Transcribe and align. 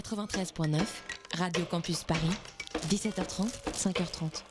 93.9, 0.00 0.78
Radio 1.38 1.64
Campus 1.64 2.04
Paris, 2.04 2.30
17h30, 2.88 3.48
5h30. 3.72 4.44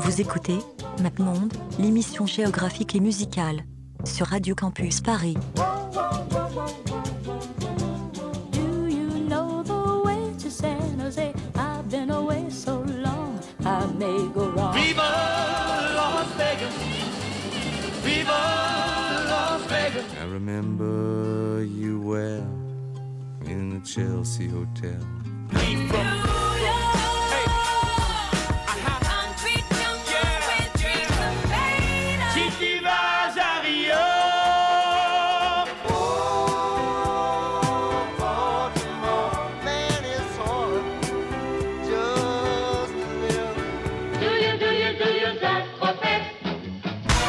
Vous 0.00 0.20
écoutez 0.20 0.58
MapMonde, 1.00 1.52
l'émission 1.78 2.26
géographique 2.26 2.96
et 2.96 3.00
musicale, 3.00 3.64
sur 4.04 4.26
Radio 4.26 4.56
Campus 4.56 5.00
Paris. 5.00 5.36
Do 8.50 8.88
you 8.88 9.28
know 9.28 9.62
the 9.62 10.04
way 10.04 10.34
to 10.42 10.50
San 10.50 10.98
Jose? 11.00 11.32
I've 11.54 11.88
been 11.88 12.10
away 12.10 12.50
so 12.50 12.82
long, 12.82 13.38
I 13.64 13.86
may 13.98 14.28
go 14.34 14.50
wrong. 14.50 14.74
Viva 14.74 15.02
Las 15.94 16.26
Vegas! 16.36 16.74
Viva 18.02 18.32
Las 19.28 19.60
Vegas! 19.68 20.04
I 20.20 20.24
remember 20.24 21.01
I 28.74 28.98
am 29.10 29.34
treating 29.40 29.96
Jerry. 30.08 30.60
Chickie 32.32 32.78
Vazario. 32.80 34.04
Baltimore. 38.18 39.50
Man, 39.64 40.04
it's 40.04 40.36
hard. 40.36 40.84
Just 41.84 42.94
a 42.94 42.96
little. 43.20 43.54
Do 44.20 44.30
you, 44.44 44.52
do 44.58 44.68
you, 44.72 44.90
do 44.98 45.08
you, 45.12 45.30
that's 45.40 45.68
perfect. 45.80 46.24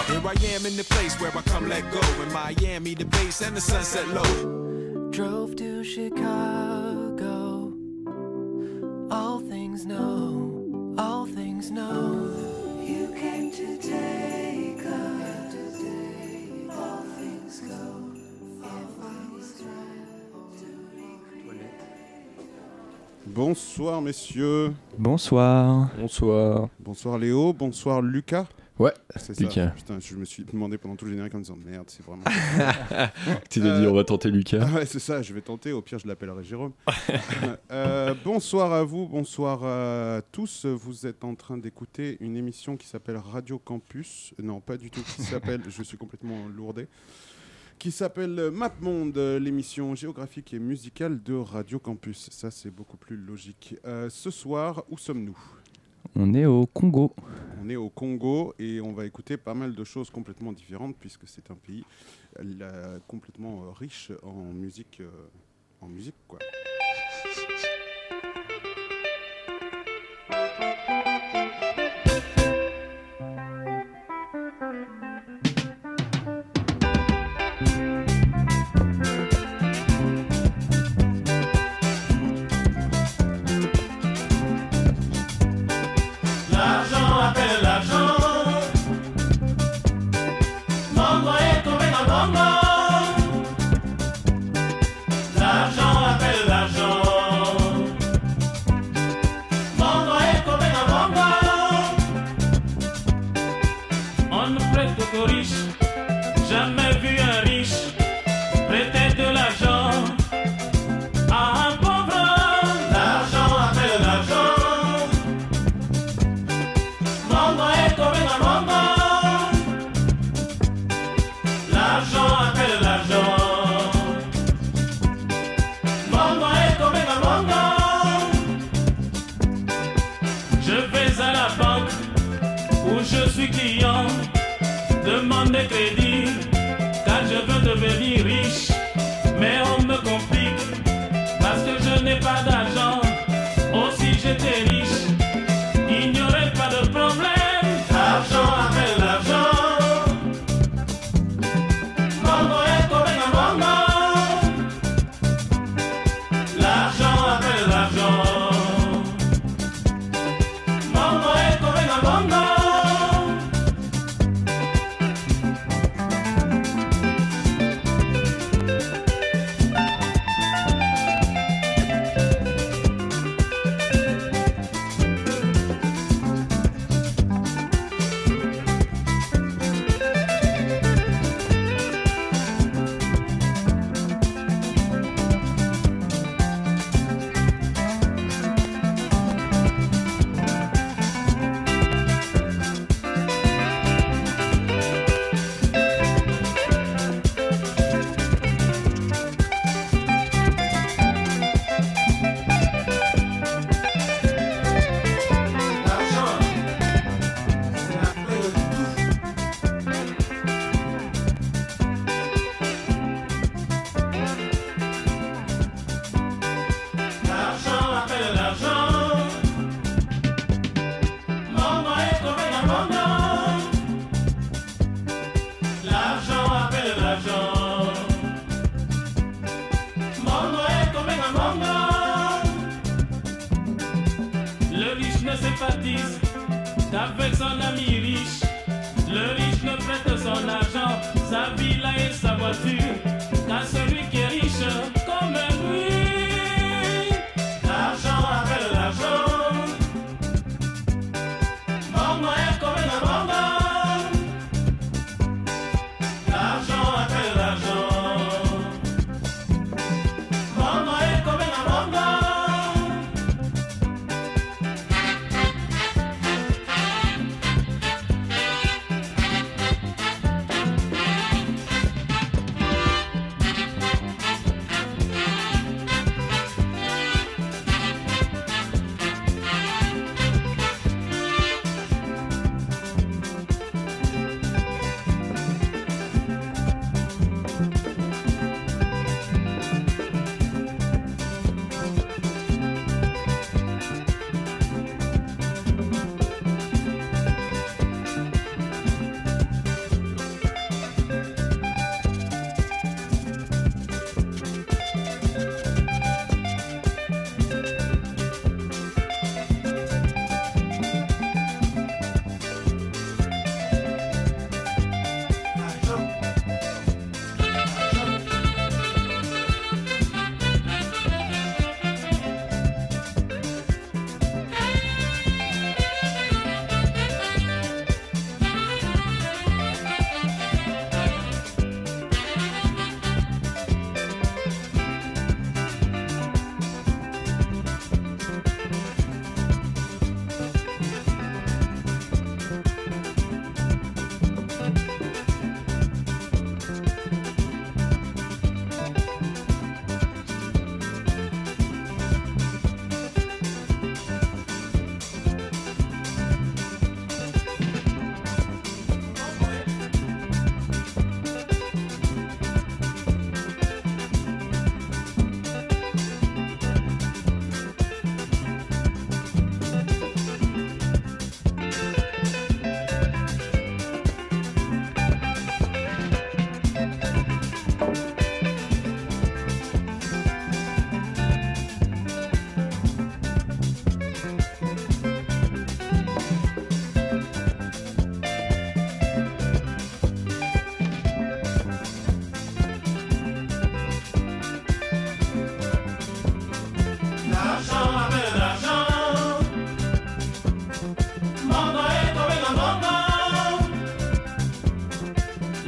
Here 0.07 0.23
I 0.23 0.35
am 0.55 0.65
in 0.67 0.75
the 0.77 0.85
place 0.87 1.19
where 1.19 1.31
I 1.35 1.41
come 1.41 1.67
let 1.67 1.83
go. 1.91 2.01
In 2.21 2.31
Miami, 2.31 2.93
the 2.93 3.05
bass 3.05 3.41
and 3.41 3.57
the 3.57 3.61
sunset 3.61 4.07
low. 4.09 4.72
Drove 5.13 5.55
to 5.57 5.83
Chicago. 5.83 7.71
All 9.11 9.39
things 9.41 9.85
know, 9.85 10.95
all 10.97 11.27
things 11.27 11.69
know. 11.69 12.33
You 12.81 13.13
came 13.13 13.51
to 13.51 13.77
take 13.77 14.83
us. 14.83 15.55
All 16.71 17.03
things 17.03 17.59
go, 17.59 18.11
all 18.63 18.87
things 18.97 19.61
Bonsoir 23.27 24.01
messieurs. 24.01 24.73
Bonsoir. 24.97 25.91
Bonsoir. 25.95 26.69
Bonsoir 26.79 27.19
Léo. 27.19 27.53
Bonsoir 27.53 28.01
Lucas. 28.01 28.47
Ouais, 28.79 28.91
C'est 29.17 29.35
ça. 29.35 29.43
Lucas. 29.43 29.67
Putain, 29.67 29.99
je 29.99 30.15
me 30.15 30.25
suis 30.25 30.43
demandé 30.43 30.79
pendant 30.79 30.95
tout 30.95 31.05
le 31.05 31.11
générique 31.11 31.35
en 31.35 31.37
me 31.37 31.43
disant 31.43 31.57
merde, 31.63 31.89
c'est 31.89 32.03
vraiment. 32.03 32.23
Tu 33.49 33.61
t'es 33.61 33.79
dit, 33.79 33.87
on 33.87 33.93
va 33.93 34.03
tenter 34.03 34.31
Lucas. 34.31 34.65
Ah 34.67 34.73
ouais, 34.77 34.85
c'est 34.87 34.99
ça, 34.99 35.21
je 35.21 35.31
vais 35.31 35.41
tenter. 35.41 35.71
Au 35.71 35.81
pire, 35.83 35.99
je 35.99 36.07
l'appellerai 36.07 36.43
Jérôme. 36.43 36.73
Euh, 37.71 38.13
bonsoir 38.23 38.71
à 38.71 38.83
vous, 38.83 39.07
bonsoir 39.07 39.63
à 39.63 40.21
tous. 40.31 40.65
Vous 40.65 41.07
êtes 41.07 41.23
en 41.23 41.33
train 41.35 41.57
d'écouter 41.57 42.17
une 42.19 42.35
émission 42.37 42.77
qui 42.77 42.87
s'appelle 42.87 43.17
Radio 43.17 43.57
Campus. 43.59 44.33
Non, 44.41 44.59
pas 44.59 44.77
du 44.77 44.89
tout. 44.91 45.01
Qui 45.01 45.21
s'appelle, 45.23 45.61
je 45.67 45.83
suis 45.83 45.97
complètement 45.97 46.47
lourdé. 46.55 46.87
Qui 47.79 47.91
s'appelle 47.91 48.49
MapMonde, 48.51 49.17
l'émission 49.17 49.95
géographique 49.95 50.53
et 50.53 50.59
musicale 50.59 51.21
de 51.21 51.33
Radio 51.33 51.79
Campus. 51.79 52.29
Ça, 52.31 52.51
c'est 52.51 52.71
beaucoup 52.71 52.97
plus 52.97 53.17
logique. 53.17 53.75
Euh, 53.85 54.09
ce 54.09 54.29
soir, 54.31 54.83
où 54.89 54.97
sommes-nous? 54.97 55.37
On 56.15 56.33
est 56.33 56.45
au 56.45 56.65
Congo. 56.65 57.13
On 57.63 57.69
est 57.69 57.75
au 57.75 57.89
Congo 57.89 58.53
et 58.59 58.81
on 58.81 58.93
va 58.93 59.05
écouter 59.05 59.37
pas 59.37 59.53
mal 59.53 59.73
de 59.73 59.83
choses 59.83 60.09
complètement 60.09 60.51
différentes 60.51 60.95
puisque 60.97 61.27
c'est 61.27 61.49
un 61.49 61.55
pays 61.55 61.85
euh, 62.39 62.99
complètement 63.07 63.63
euh, 63.63 63.71
riche 63.71 64.11
en 64.21 64.53
musique, 64.53 64.99
euh, 64.99 65.09
en 65.81 65.87
musique 65.87 66.15
quoi. 66.27 66.39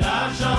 Tá, 0.06 0.28
da 0.28 0.34
janela. 0.34 0.55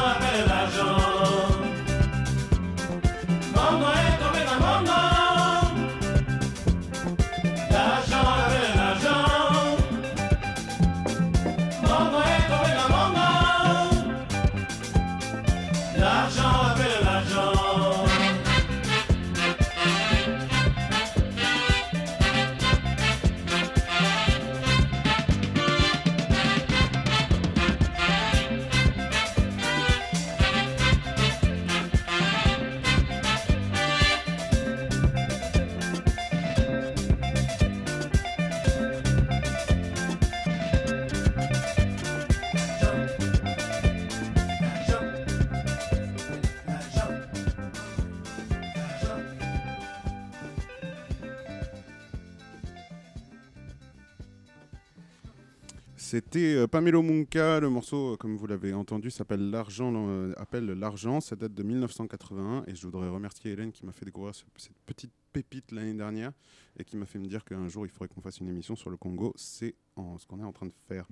C'était 56.37 56.55
euh, 56.55 56.67
Pamelo 56.67 57.01
Munka, 57.01 57.61
le 57.61 57.71
morceau, 57.71 58.13
euh, 58.13 58.17
comme 58.19 58.37
vous 58.37 58.47
l'avez 58.47 58.75
entendu, 58.75 59.11
s'appelle 59.11 59.49
L'argent, 59.49 59.91
euh, 59.97 60.35
appelle 60.37 60.67
L'argent, 60.67 61.23
ça 61.23 61.35
date 61.35 61.55
de 61.55 61.63
1981 61.63 62.65
et 62.67 62.75
je 62.75 62.83
voudrais 62.87 63.09
remercier 63.09 63.53
Hélène 63.53 63.73
qui 63.73 63.87
m'a 63.87 63.93
fait 63.93 64.05
découvrir 64.05 64.35
ce- 64.35 64.45
cette 64.59 64.77
petite 64.85 65.13
pépite 65.33 65.73
l'année 65.73 65.95
dernière 65.95 66.33
et 66.79 66.85
qui 66.85 66.99
m'a 66.99 67.07
fait 67.07 67.19
me 67.19 67.27
dire 67.27 67.43
qu'un 67.43 67.69
jour 67.69 67.87
il 67.87 67.89
faudrait 67.89 68.09
qu'on 68.09 68.21
fasse 68.21 68.39
une 68.41 68.51
émission 68.51 68.77
sur 68.77 68.91
le 68.91 68.99
Congo, 68.99 69.33
c'est 69.37 69.75
en- 69.97 70.19
ce 70.19 70.27
qu'on 70.27 70.39
est 70.41 70.45
en 70.45 70.53
train 70.53 70.67
de 70.67 70.75
faire. 70.87 71.07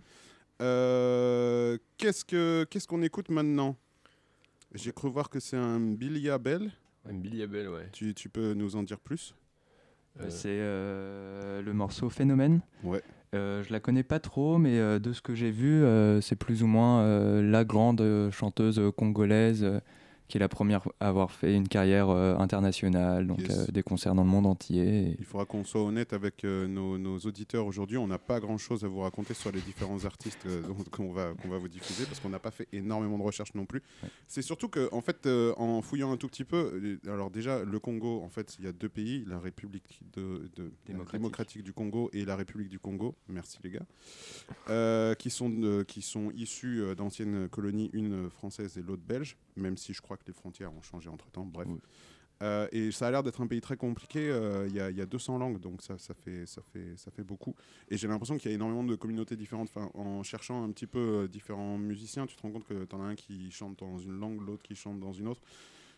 Euh, 0.61 1.79
qu'est-ce 1.97 2.27
que 2.27 2.67
qu'est-ce 2.69 2.87
qu'on 2.87 3.01
écoute 3.03 3.31
maintenant? 3.31 3.79
J'ai 4.75 4.93
cru 4.93 5.09
voir 5.09 5.31
que 5.31 5.41
c'est 5.41 5.57
un 5.57 5.81
Billy 5.81 6.29
Abel. 6.29 6.71
Un 7.09 7.15
Billy 7.15 7.43
Abel, 7.43 7.71
ouais. 7.71 7.89
Tu, 7.93 8.13
tu 8.13 8.29
peux 8.29 8.53
nous 8.53 8.77
en 8.77 8.83
dire 8.83 9.01
plus? 9.01 9.35
Euh, 10.21 10.27
C'est 10.29 10.49
euh, 10.61 11.63
le 11.63 11.73
morceau 11.73 12.11
Phénomène. 12.11 12.61
Ouais. 12.83 13.03
Euh, 13.35 13.63
je 13.65 13.73
la 13.73 13.81
connais 13.81 14.03
pas 14.03 14.21
trop, 14.21 14.59
mais 14.59 14.79
euh, 14.79 14.99
de 14.99 15.13
ce 15.13 15.21
que 15.21 15.35
j'ai 15.35 15.51
vu, 15.51 15.83
euh, 15.83 16.21
c'est 16.21 16.37
plus 16.37 16.63
ou 16.63 16.67
moins 16.67 17.05
la 17.43 17.65
grande 17.65 18.31
chanteuse 18.31 18.81
congolaise 18.97 19.67
qui 20.27 20.39
est 20.39 20.41
la 20.41 20.49
première 20.49 20.89
à 21.01 21.09
avoir 21.09 21.31
fait 21.31 21.55
une 21.55 21.69
carrière 21.69 22.09
euh, 22.09 22.37
internationale, 22.39 23.27
donc 23.27 23.41
Yes. 23.41 23.69
euh, 23.69 23.73
des 23.73 23.83
concerts 23.83 24.15
dans 24.15 24.25
le 24.25 24.29
monde 24.31 24.47
entier. 24.47 25.11
et- 25.11 25.17
Il 25.19 25.25
faudra 25.25 25.45
qu'on 25.45 25.65
soit 25.65 25.83
honnête 25.83 26.13
avec 26.15 26.45
euh, 26.45 26.67
nos, 26.67 26.97
nos 26.99 27.19
auditeurs 27.19 27.67
aujourd'hui. 27.67 27.99
On 27.99 28.07
n'a 28.07 28.19
pas 28.19 28.41
grand-chose 28.41 28.85
à 28.85 28.89
vous 28.89 29.01
raconter 29.01 29.35
sur 29.35 29.53
les 29.53 29.61
différents 29.61 30.05
artistes 30.07 30.47
qu'on 30.91 31.13
va, 31.13 31.35
qu'on 31.35 31.49
va 31.49 31.59
vous 31.59 31.69
diffuser 31.69 32.05
parce 32.07 32.21
qu'on 32.21 32.31
n'a 32.31 32.39
pas 32.39 32.51
fait 32.51 32.69
énormément 32.73 33.19
de 33.19 33.23
recherches 33.23 33.55
non 33.55 33.67
plus. 33.67 33.83
C'est 34.27 34.43
surtout 34.43 34.69
que, 34.69 34.89
en 34.93 35.01
fait, 35.03 35.27
en 35.59 35.83
fouillant 35.83 36.11
un 36.13 36.17
tout 36.17 36.29
petit 36.29 36.45
peu, 36.45 36.99
alors 37.07 37.31
déjà, 37.31 37.63
le 37.65 37.79
Congo, 37.79 38.23
en 38.23 38.29
fait, 38.31 38.57
il 38.59 38.65
y 38.65 38.69
a 38.69 38.73
deux 38.73 38.89
pays, 38.89 39.25
la 39.27 39.39
République 39.39 40.01
de, 40.15 40.51
de- 40.57 40.73
Démocratique. 40.87 41.13
démocratique 41.21 41.63
du 41.63 41.73
Congo 41.73 42.09
et 42.13 42.25
la 42.25 42.37
République 42.37 42.69
du 42.71 42.79
Congo. 42.79 43.15
Merci 43.29 43.59
les 43.63 43.71
gars. 43.71 45.15
Qui, 45.19 45.31
sont, 45.31 45.85
qui 45.87 46.03
sont 46.03 46.31
issus 46.35 46.83
d'anciennes 46.97 47.49
colonies, 47.49 47.91
une 47.93 48.31
française 48.31 48.77
et 48.79 48.83
l'autre 48.83 49.03
belge, 49.07 49.37
même 49.57 49.77
si 49.77 49.93
je 49.93 50.01
crois 50.03 50.17
que 50.17 50.25
les 50.27 50.33
frontières 50.33 50.73
ont 50.73 50.83
changé 50.83 51.09
entre-temps. 51.09 51.45
Bref. 51.47 51.69
Oui. 51.71 51.81
Euh, 52.43 52.67
et 52.73 52.91
ça 52.91 53.07
a 53.07 53.11
l'air 53.13 53.23
d'être 53.23 53.41
un 53.41 53.47
pays 53.47 53.61
très 53.61 53.77
compliqué. 53.77 54.29
euh, 54.29 54.67
Il 54.69 54.75
y, 54.75 54.81
a- 54.81 54.91
il 54.91 54.97
y 54.97 55.01
a 55.01 55.07
200 55.07 55.39
langues, 55.39 55.61
donc 55.61 55.83
ça, 55.83 55.97
ça, 55.99 56.15
fait, 56.15 56.45
ça, 56.47 56.63
fait, 56.73 56.97
ça 56.97 57.11
fait 57.13 57.23
beaucoup. 57.23 57.55
Et 57.89 57.97
j'ai 57.97 58.09
l'impression 58.09 58.37
qu'il 58.37 58.51
y 58.51 58.53
a 58.53 58.57
énormément 58.57 58.83
de 58.83 58.97
communautés 58.97 59.37
différentes. 59.37 59.69
Enfin, 59.75 59.89
en 59.95 60.23
cherchant 60.25 60.65
un 60.65 60.71
petit 60.73 60.89
peu 60.89 60.99
euh, 60.99 61.29
différents 61.29 61.79
musiciens, 61.79 62.27
tu 62.27 62.35
te 62.37 62.43
rends 62.43 62.51
compte 62.51 62.65
que 62.67 62.85
tu 62.85 62.95
en 62.97 63.03
as 63.03 63.07
un 63.07 63.15
qui 63.15 63.51
chante 63.53 63.79
dans 63.79 63.99
une 63.99 64.19
langue, 64.19 64.41
l'autre 64.41 64.65
qui 64.65 64.75
chante 64.75 64.99
dans 64.99 65.13
une 65.13 65.29
autre. 65.29 65.41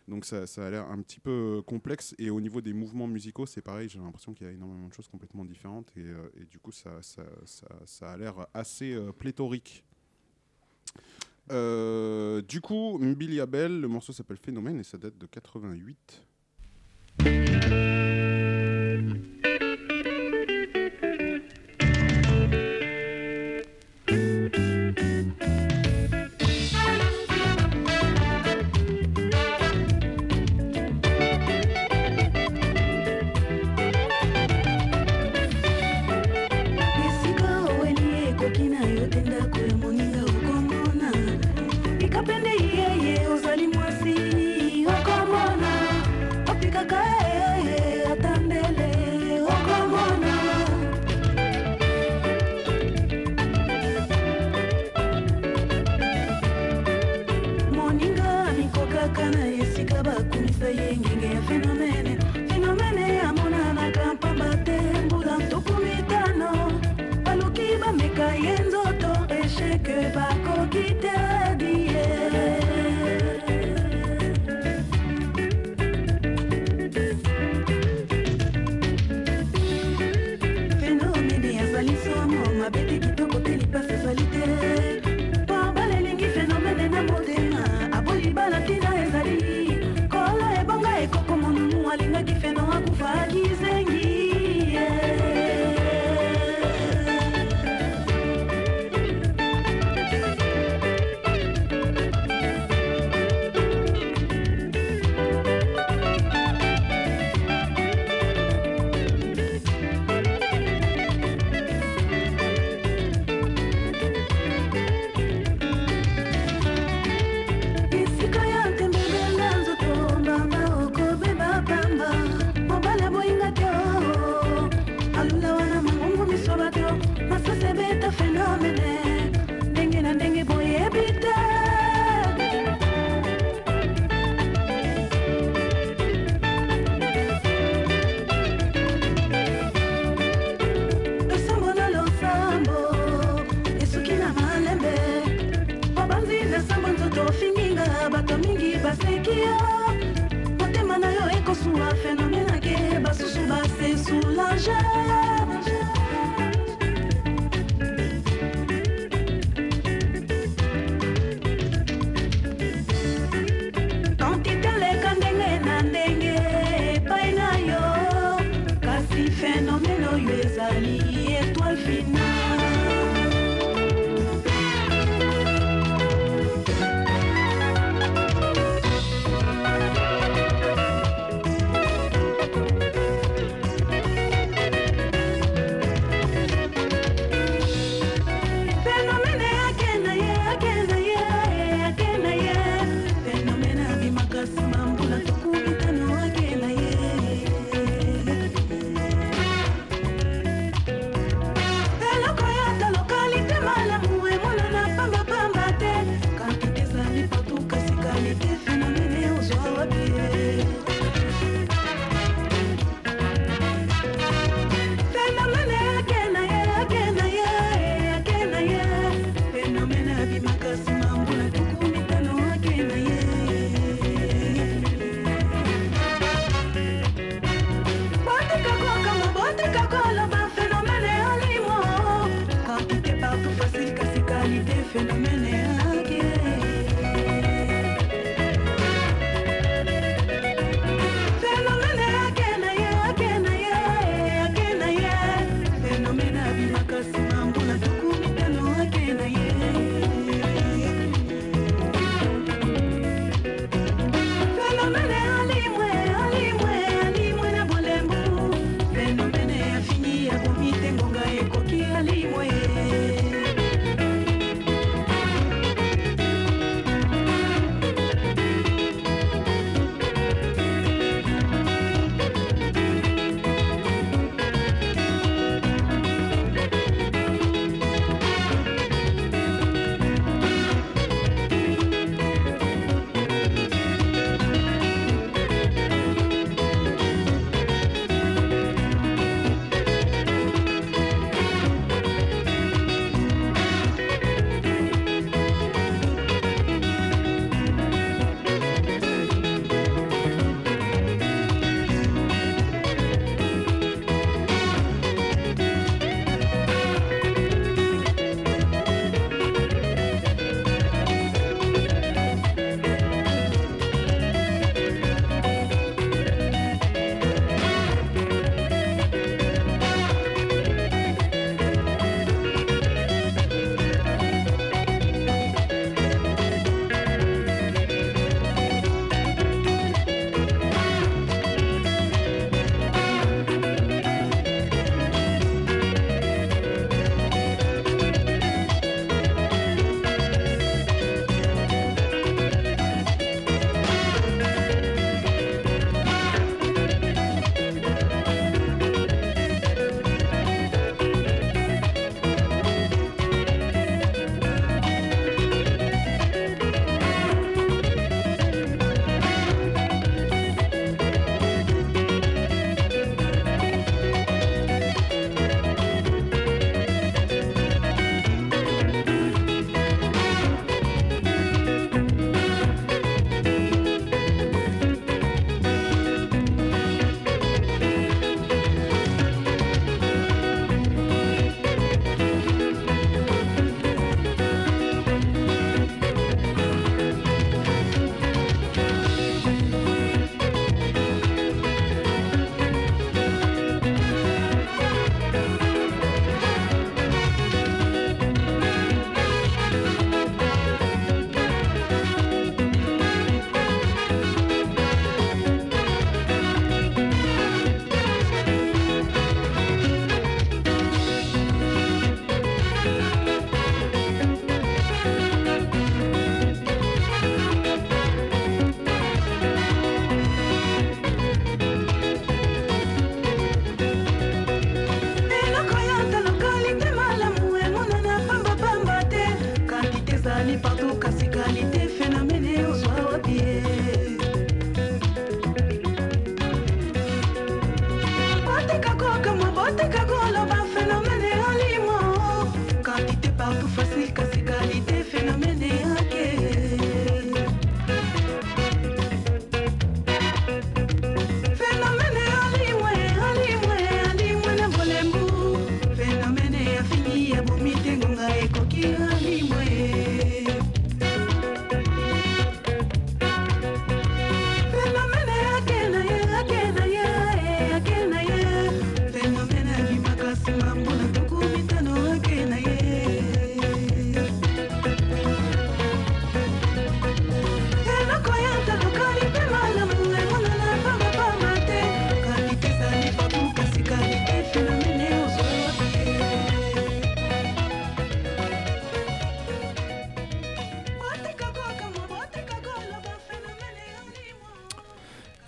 Donc 0.08 0.24
ça, 0.26 0.46
ça 0.46 0.66
a 0.66 0.70
l'air 0.70 0.88
un 0.90 1.00
petit 1.00 1.20
peu 1.20 1.62
complexe. 1.66 2.14
Et 2.18 2.28
au 2.28 2.40
niveau 2.40 2.60
des 2.60 2.74
mouvements 2.74 3.08
musicaux, 3.08 3.46
c'est 3.46 3.62
pareil. 3.62 3.88
J'ai 3.88 3.98
l'impression 3.98 4.34
qu'il 4.34 4.46
y 4.46 4.50
a 4.50 4.52
énormément 4.52 4.88
de 4.88 4.92
choses 4.92 5.08
complètement 5.08 5.44
différentes. 5.46 5.90
Et, 5.96 6.00
euh, 6.02 6.28
et 6.40 6.44
du 6.44 6.58
coup, 6.58 6.70
ça, 6.70 7.00
ça, 7.00 7.24
ça, 7.46 7.66
ça 7.86 8.12
a 8.12 8.16
l'air 8.18 8.46
assez 8.52 8.94
pléthorique. 9.18 9.84
Euh, 11.50 12.42
du 12.42 12.60
coup, 12.60 12.98
Billy 13.00 13.40
Abel, 13.40 13.80
le 13.80 13.88
morceau 13.88 14.12
s'appelle 14.12 14.38
Phénomène 14.38 14.80
et 14.80 14.84
ça 14.84 14.98
date 14.98 15.16
de 15.18 15.26
88. 15.26 16.22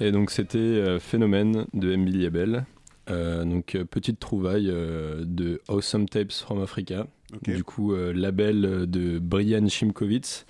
Et 0.08 0.10
donc 0.10 0.30
c'était 0.30 0.56
euh, 0.56 0.98
Phénomène 0.98 1.66
de 1.74 1.92
Emily 1.92 2.24
Abel. 2.24 2.64
Euh, 3.10 3.44
donc 3.44 3.74
euh, 3.74 3.84
petite 3.84 4.18
trouvaille 4.18 4.70
euh, 4.70 5.22
de 5.26 5.60
Awesome 5.68 6.08
Tapes 6.08 6.32
from 6.32 6.62
Africa. 6.62 7.06
Du 7.42 7.62
coup 7.62 7.92
euh, 7.92 8.14
label 8.14 8.86
de 8.86 9.18
Brian 9.18 9.68
Shimkovitz, 9.68 10.46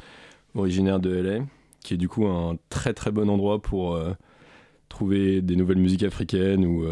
originaire 0.54 1.00
de 1.00 1.10
LA, 1.10 1.40
qui 1.82 1.94
est 1.94 1.96
du 1.96 2.08
coup 2.08 2.28
un 2.28 2.56
très 2.70 2.94
très 2.94 3.10
bon 3.10 3.28
endroit 3.28 3.60
pour 3.60 4.00
trouver 4.88 5.42
des 5.42 5.56
nouvelles 5.56 5.78
musiques 5.78 6.04
africaines 6.04 6.64
ou 6.64 6.84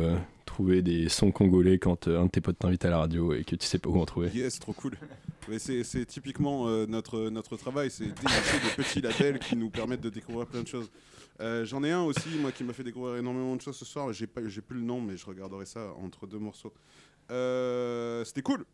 trouver 0.44 0.82
des 0.82 1.08
sons 1.08 1.30
congolais 1.30 1.78
quand 1.78 2.08
un 2.08 2.24
de 2.24 2.30
tes 2.30 2.40
potes 2.40 2.58
t'invite 2.58 2.84
à 2.84 2.90
la 2.90 2.98
radio 2.98 3.32
et 3.32 3.44
que 3.44 3.54
tu 3.54 3.64
sais 3.64 3.78
pas 3.78 3.90
où 3.90 4.00
en 4.00 4.06
trouver. 4.06 4.30
Yes, 4.34 4.58
trop 4.58 4.72
cool. 4.72 4.94
C'est 5.58 6.04
typiquement 6.06 6.66
notre, 6.88 7.30
notre 7.30 7.56
travail, 7.56 7.92
c'est 7.92 8.06
dénicher 8.06 8.58
des 8.64 8.82
petits 8.82 9.00
labels 9.00 9.38
qui 9.38 9.54
nous 9.54 9.70
permettent 9.70 10.00
de 10.02 10.10
découvrir 10.10 10.48
plein 10.48 10.62
de 10.62 10.68
choses. 10.68 10.90
Euh, 11.40 11.64
J'en 11.64 11.82
ai 11.84 11.90
un 11.90 12.02
aussi, 12.02 12.28
moi, 12.38 12.52
qui 12.52 12.64
m'a 12.64 12.72
fait 12.72 12.84
découvrir 12.84 13.16
énormément 13.16 13.56
de 13.56 13.60
choses 13.60 13.76
ce 13.76 13.84
soir. 13.84 14.12
J'ai 14.12 14.26
plus 14.26 14.76
le 14.76 14.80
nom, 14.80 15.00
mais 15.00 15.16
je 15.16 15.26
regarderai 15.26 15.66
ça 15.66 15.92
entre 16.02 16.26
deux 16.26 16.38
morceaux. 16.38 16.72
Euh, 17.30 18.24
C'était 18.24 18.42
cool. 18.42 18.64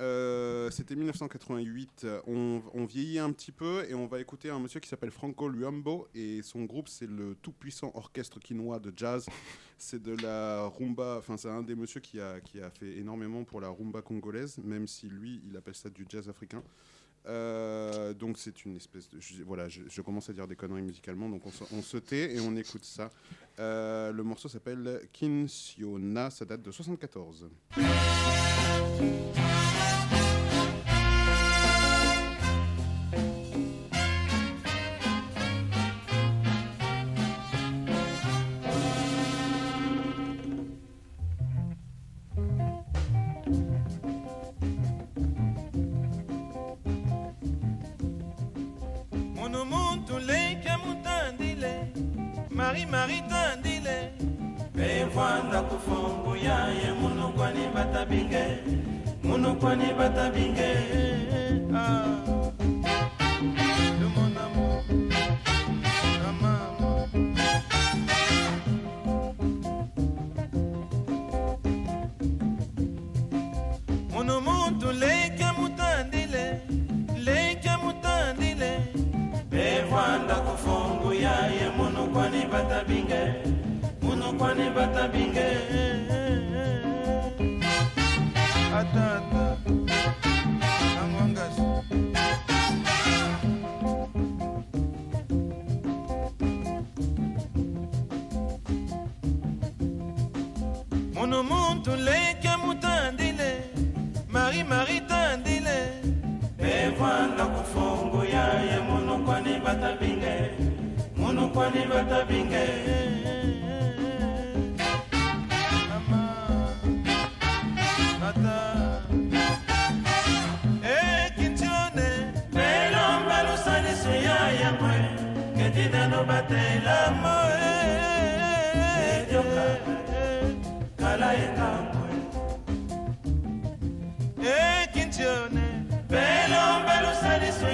Euh, 0.00 0.70
C'était 0.70 0.96
1988. 0.96 2.06
On, 2.26 2.84
vieillit 2.86 3.18
un 3.18 3.30
petit 3.32 3.52
peu 3.52 3.84
et 3.88 3.94
on 3.94 4.06
va 4.06 4.20
écouter 4.20 4.50
un 4.50 4.58
monsieur 4.58 4.80
qui 4.80 4.88
s'appelle 4.88 5.10
Franco 5.10 5.48
Luambo 5.48 6.08
et 6.14 6.42
son 6.42 6.64
groupe 6.64 6.88
c'est 6.88 7.06
le 7.06 7.36
tout 7.40 7.52
puissant 7.52 7.92
orchestre 7.94 8.40
quinois 8.40 8.80
de 8.80 8.92
jazz. 8.96 9.26
C'est 9.78 10.02
de 10.02 10.16
la 10.22 10.66
rumba. 10.68 11.16
Enfin, 11.18 11.36
c'est 11.36 11.48
un 11.48 11.62
des 11.62 11.74
monsieur 11.74 12.00
qui 12.00 12.20
a 12.20 12.40
qui 12.40 12.60
a 12.60 12.70
fait 12.70 12.98
énormément 12.98 13.44
pour 13.44 13.60
la 13.60 13.68
rumba 13.68 14.02
congolaise, 14.02 14.58
même 14.58 14.86
si 14.86 15.08
lui 15.08 15.42
il 15.48 15.56
appelle 15.56 15.74
ça 15.74 15.90
du 15.90 16.06
jazz 16.08 16.28
africain. 16.28 16.62
Euh, 17.26 18.12
donc 18.14 18.36
c'est 18.36 18.64
une 18.64 18.76
espèce 18.76 19.08
de 19.08 19.20
voilà 19.44 19.68
je, 19.68 20.00
commence 20.00 20.28
à 20.28 20.32
dire 20.32 20.48
des 20.48 20.56
conneries 20.56 20.82
musicalement 20.82 21.28
donc 21.28 21.46
on 21.46 21.52
on 21.72 21.80
se 21.80 21.96
tait 21.96 22.34
et 22.34 22.40
on 22.40 22.56
écoute 22.56 22.84
ça. 22.84 23.10
Euh, 23.60 24.10
le 24.10 24.24
morceau 24.24 24.48
s'appelle 24.48 25.02
Kinsiona 25.12 26.30
ça 26.30 26.44
date 26.44 26.62
de 26.62 26.72
74 26.72 27.48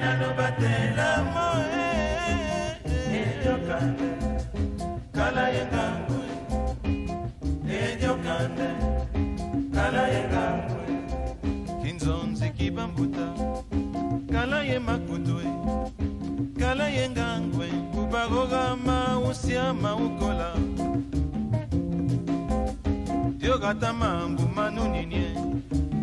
nano 0.00 0.28
batela 0.38 1.08
mo 1.32 1.46
eh 1.84 3.20
edio 3.20 3.54
kande 3.68 4.08
kala 5.16 5.44
yengangu 5.56 6.18
edio 7.80 8.14
kande 8.26 8.68
kala 9.74 10.02
yengangu 10.14 10.78
kinzonzi 11.82 12.48
kibambuta 12.56 13.26
kala 14.32 14.58
yemakutu 14.70 15.36
kala 16.60 16.86
yengangu 16.98 17.62
kubagogama 17.94 18.98
usiama 19.28 19.90
ukola 20.06 20.50
dio 23.38 23.58
gata 23.58 23.92
mangu 23.92 24.44
manuninye 24.56 25.26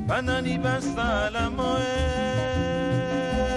banani 0.08 0.58
basala 0.58 1.44
moe 1.50 1.82
eh. 1.82 3.57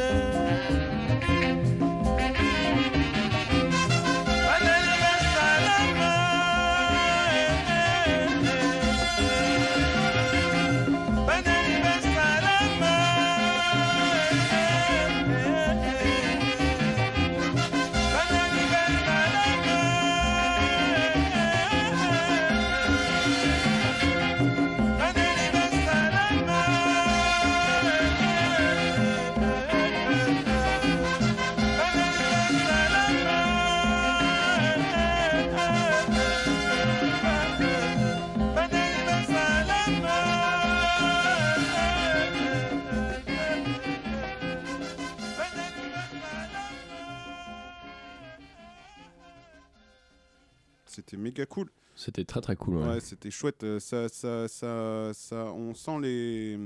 Méga 51.31 51.47
cool. 51.47 51.71
C'était 51.97 52.25
très 52.25 52.41
très 52.41 52.57
cool. 52.57 52.77
Ouais. 52.77 52.89
Ouais, 52.95 53.01
c'était 53.01 53.31
chouette. 53.31 53.63
euh, 53.63 53.79
Ça, 53.79 54.09
ça, 54.09 54.49
ça, 54.49 55.11
ça, 55.13 55.37
on 55.53 55.75
sent 55.75 55.99
les, 56.01 56.57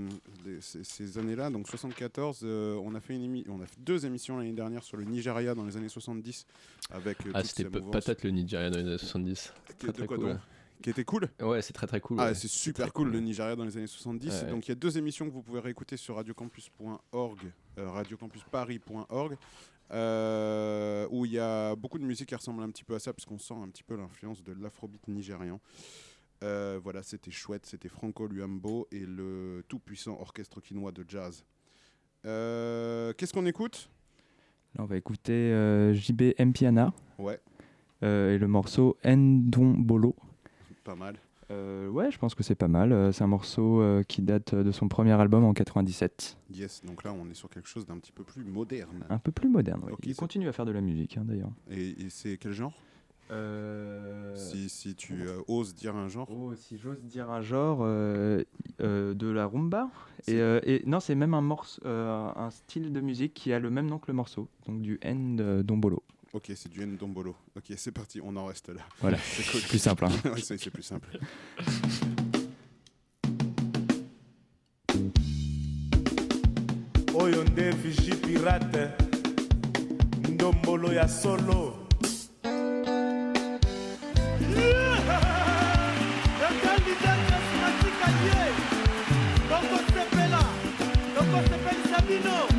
les- 0.45 0.61
ces, 0.61 0.85
ces 0.85 1.19
années-là. 1.19 1.51
Donc 1.51 1.67
74, 1.67 2.41
euh, 2.45 2.77
on 2.85 2.95
a 2.95 3.01
fait 3.01 3.15
une 3.17 3.23
émi- 3.35 3.45
on 3.49 3.61
a 3.61 3.67
fait 3.67 3.81
deux 3.81 4.07
émissions 4.07 4.37
l'année 4.39 4.53
dernière 4.53 4.85
sur 4.85 4.97
le 4.97 5.05
Nigeria 5.05 5.55
dans 5.55 5.65
les 5.65 5.77
années 5.77 5.89
70 5.89 6.47
avec 6.91 7.27
euh, 7.27 7.31
ah, 7.35 7.43
c'était 7.43 7.65
patate 7.69 8.23
le 8.23 8.31
Nigeria 8.31 8.71
dans 8.71 8.79
les 8.79 8.87
années 8.87 8.99
70. 8.99 9.53
Très 9.79 9.93
très 9.93 10.07
quoi 10.07 10.17
cool. 10.19 10.27
donc 10.29 10.39
Qui 10.83 10.91
était 10.91 11.05
cool. 11.05 11.29
ouais. 11.41 11.63
C'est 11.63 11.73
très 11.73 11.87
très 11.89 12.01
cool. 12.01 12.19
Ah, 12.21 12.27
ouais. 12.27 12.35
c'est 12.35 12.47
super 12.47 12.93
cool, 12.93 13.07
cool, 13.07 13.15
le. 13.15 13.21
Nigeria 13.21 13.57
dans 13.57 13.65
les 13.65 13.77
années 13.77 13.87
70. 13.89 14.29
Ouais, 14.29 14.35
ouais. 14.45 14.51
Donc 14.51 14.67
il 14.69 14.71
y 14.71 14.73
a 14.73 14.77
deux 14.77 14.97
émissions 14.99 15.27
que 15.27 15.33
vous 15.33 15.43
pouvez 15.43 15.61
réécouter 15.61 15.97
sur 15.97 16.15
radiocampus.org, 16.17 17.39
euh, 17.79 17.91
radiocampusparis.org, 17.91 19.37
euh, 19.91 21.07
où 21.11 21.25
il 21.27 21.33
y 21.33 21.39
a 21.39 21.75
beaucoup 21.77 21.99
de 21.99 22.05
musique 22.05 22.29
qui 22.29 22.35
ressemble 22.35 22.63
un 22.63 22.71
petit 22.71 22.85
peu 22.85 22.95
à 22.95 22.99
ça, 22.99 23.13
parce 23.13 23.25
qu'on 23.25 23.39
sent 23.39 23.55
un 23.55 23.69
petit 23.69 23.83
peu 23.83 23.97
l'influence 23.97 24.43
de 24.43 24.53
l'afrobeat 24.53 25.07
nigérian. 25.09 25.61
Euh, 26.43 26.79
voilà, 26.83 27.03
c'était 27.03 27.31
chouette, 27.31 27.67
c'était 27.67 27.89
Franco 27.89 28.27
Luambo 28.27 28.87
et 28.93 29.07
le 29.07 29.65
tout-puissant 29.69 30.19
orchestre 30.21 30.61
quinois 30.61 30.93
de 30.93 31.05
jazz. 31.07 31.45
Euh, 32.27 33.13
Qu'est-ce 33.15 33.33
qu'on 33.33 33.47
écoute? 33.47 33.89
Là, 34.75 34.83
on 34.85 34.87
va 34.87 34.97
écouter 34.97 35.51
JB 35.95 36.35
Mpiana 36.39 36.93
Ouais, 37.19 37.41
et 38.03 38.37
le 38.39 38.47
morceau 38.47 38.97
Ndombolo. 39.05 40.17
pas 40.83 40.97
mal. 40.97 41.17
Euh, 41.55 41.89
ouais, 41.89 42.11
je 42.11 42.19
pense 42.19 42.35
que 42.35 42.43
c'est 42.43 42.55
pas 42.55 42.69
mal. 42.69 42.93
Euh, 42.93 43.13
c'est 43.13 43.23
un 43.25 43.29
morceau 43.29 43.81
euh, 43.81 44.03
qui 44.03 44.23
date 44.23 44.55
de 44.55 44.73
son 44.73 44.89
premier 44.89 45.13
album 45.13 45.45
en 45.45 45.53
97. 45.55 46.37
Yes, 46.53 46.83
donc 46.85 47.05
là 47.05 47.13
on 47.13 47.29
est 47.31 47.35
sur 47.35 47.49
quelque 47.49 47.69
chose 47.69 47.87
d'un 47.87 47.99
petit 47.99 48.13
peu 48.13 48.25
plus 48.25 48.45
moderne. 48.45 49.05
Un 49.09 49.19
peu 49.19 49.33
plus 49.33 49.49
moderne. 49.49 49.83
Ok, 49.91 49.99
Il 50.05 50.17
continue 50.17 50.49
à 50.49 50.53
faire 50.53 50.67
de 50.67 50.73
la 50.73 50.81
musique 50.81 51.17
hein, 51.17 51.25
d'ailleurs. 51.25 51.51
Et, 51.71 51.91
et 52.05 52.11
c'est 52.11 52.37
quel 52.39 52.53
genre? 52.53 52.73
Euh, 53.31 54.35
si, 54.37 54.69
si 54.69 54.95
tu 54.95 55.23
euh, 55.27 55.41
oses 55.49 55.75
dire 55.75 55.97
un 55.97 56.09
genre 56.09 56.29
Oh, 56.31 56.55
si 56.57 56.77
j'ose 56.77 57.01
dire 57.03 57.31
un 57.31 57.41
genre, 57.41 57.79
euh, 57.81 58.43
euh, 58.83 59.15
de 59.15 59.29
la 59.29 59.47
rumba. 59.47 59.89
Et, 60.29 60.35
euh, 60.41 60.61
et 60.65 60.83
non, 60.87 61.01
c'est 61.01 61.15
même 61.15 61.33
un, 61.33 61.41
morce- 61.41 61.81
euh, 61.87 62.29
un 62.37 62.51
style 62.51 62.93
de 62.93 63.01
musique 63.01 63.33
qui 63.33 63.53
a 63.55 63.59
le 63.59 63.71
même 63.71 63.87
nom 63.87 63.99
que 63.99 64.09
le 64.09 64.13
morceau, 64.15 64.49
donc 64.67 64.83
du 64.83 64.99
N 65.03 65.63
Dombolo. 65.63 66.03
Ok, 66.35 66.51
c'est 66.57 66.69
du 66.69 66.85
Ndombolo. 66.85 67.37
Ok, 67.57 67.73
c'est 67.77 67.93
parti, 67.93 68.21
on 68.21 68.35
en 68.35 68.47
reste 68.47 68.69
là. 68.69 68.83
Voilà, 69.01 69.19
c'est 69.19 69.49
cool. 69.53 69.61
plus 69.61 69.79
simple, 69.79 70.05
hein. 70.05 70.11
Ouais, 70.31 70.41
c'est 70.43 70.59
c'est 70.59 70.71
plus 70.71 70.83
simple. 70.83 71.09
oyo 77.15 77.45
nde 77.45 77.71
vigi 77.83 78.11
pirate 78.11 78.91
ndombolo 80.29 80.93
ya 80.93 81.09
solo 81.09 81.87
tokosepela 89.49 90.43
tokosepelisa 91.15 91.99
bino 92.09 92.54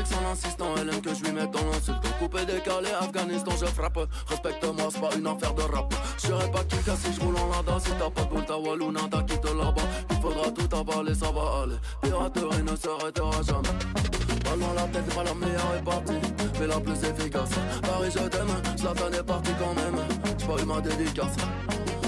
fixe 0.00 0.16
en 0.18 0.32
insistant. 0.32 0.66
Elle 0.80 0.88
aime 0.90 1.00
que 1.00 1.14
je 1.14 1.24
lui 1.24 1.32
mette 1.32 1.50
dans 1.50 1.64
l'insulte. 1.64 2.00
Coupé, 2.18 2.44
décalé, 2.44 2.88
Afghanistan, 3.00 3.52
je 3.58 3.66
frappe. 3.66 3.98
Respecte-moi, 4.26 4.88
c'est 4.90 5.00
pas 5.00 5.14
une 5.16 5.26
affaire 5.26 5.54
de 5.54 5.62
rap. 5.62 5.94
Je 6.16 6.26
serai 6.28 6.50
pas 6.50 6.64
casse 6.64 7.00
si 7.04 7.12
je 7.12 7.20
roule 7.20 7.36
en 7.36 7.48
lada. 7.48 7.78
Si 7.80 7.90
t'as 7.98 8.10
pas 8.10 8.22
de 8.22 8.28
boule, 8.28 8.44
ta 8.44 8.58
wallouna, 8.58 9.00
t'as 9.10 9.22
quitté 9.22 9.48
là-bas. 9.48 9.82
Il 10.10 10.16
faudra 10.16 10.50
tout 10.50 10.76
avaler, 10.76 11.14
ça 11.14 11.30
va 11.30 11.62
aller. 11.62 11.76
Piraterie 12.02 12.62
ne 12.62 12.76
s'arrêtera 12.76 13.42
jamais. 13.42 13.76
Balle 14.44 14.58
dans 14.58 14.74
la 14.74 14.82
tête, 14.88 15.14
pas 15.14 15.24
la 15.24 15.34
meilleure 15.34 15.74
est 15.78 15.84
partie, 15.84 16.20
mais 16.58 16.66
la 16.66 16.80
plus 16.80 17.04
efficace. 17.04 17.50
Paris, 17.82 18.10
je 18.10 18.28
t'aime, 18.28 18.76
Zlatan 18.76 19.12
est 19.12 19.22
parti 19.22 19.50
quand 19.58 19.74
même. 19.74 20.00
J'ai 20.38 20.46
pas 20.46 20.62
eu 20.62 20.64
ma 20.64 20.80
dédicace. 20.80 21.36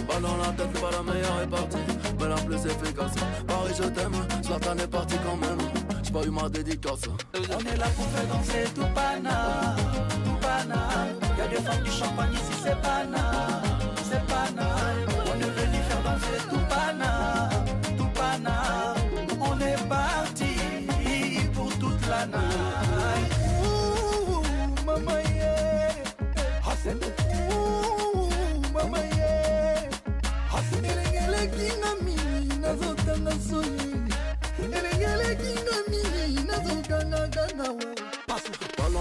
Balle 0.09 0.23
dans 0.23 0.37
la 0.39 0.49
tête, 0.53 0.73
pas 0.81 0.91
la 0.91 1.03
meilleure 1.03 1.41
est 1.43 1.47
partie, 1.47 1.79
mais 2.19 2.29
la 2.29 2.37
plus 2.37 2.67
efficace. 2.67 3.15
Paris, 3.47 3.75
je 3.77 3.85
t'aime, 3.85 4.17
Zlatan 4.43 4.79
est 4.79 4.89
parti 4.89 5.17
quand 5.25 5.37
même. 5.37 5.82
On 6.15 6.21
est 6.21 7.77
là 7.77 7.87
pour 7.97 8.07
faire 8.07 8.27
danser 8.29 8.65
tout 8.75 8.87
pana, 8.95 9.75
tout 10.25 10.37
pana. 10.41 10.89
Y'a 11.39 11.49
des 11.49 11.57
femmes 11.57 11.83
du 11.83 11.91
champagne 11.91 12.33
ici, 12.35 12.53
c'est 12.63 12.81
pana, 12.83 13.63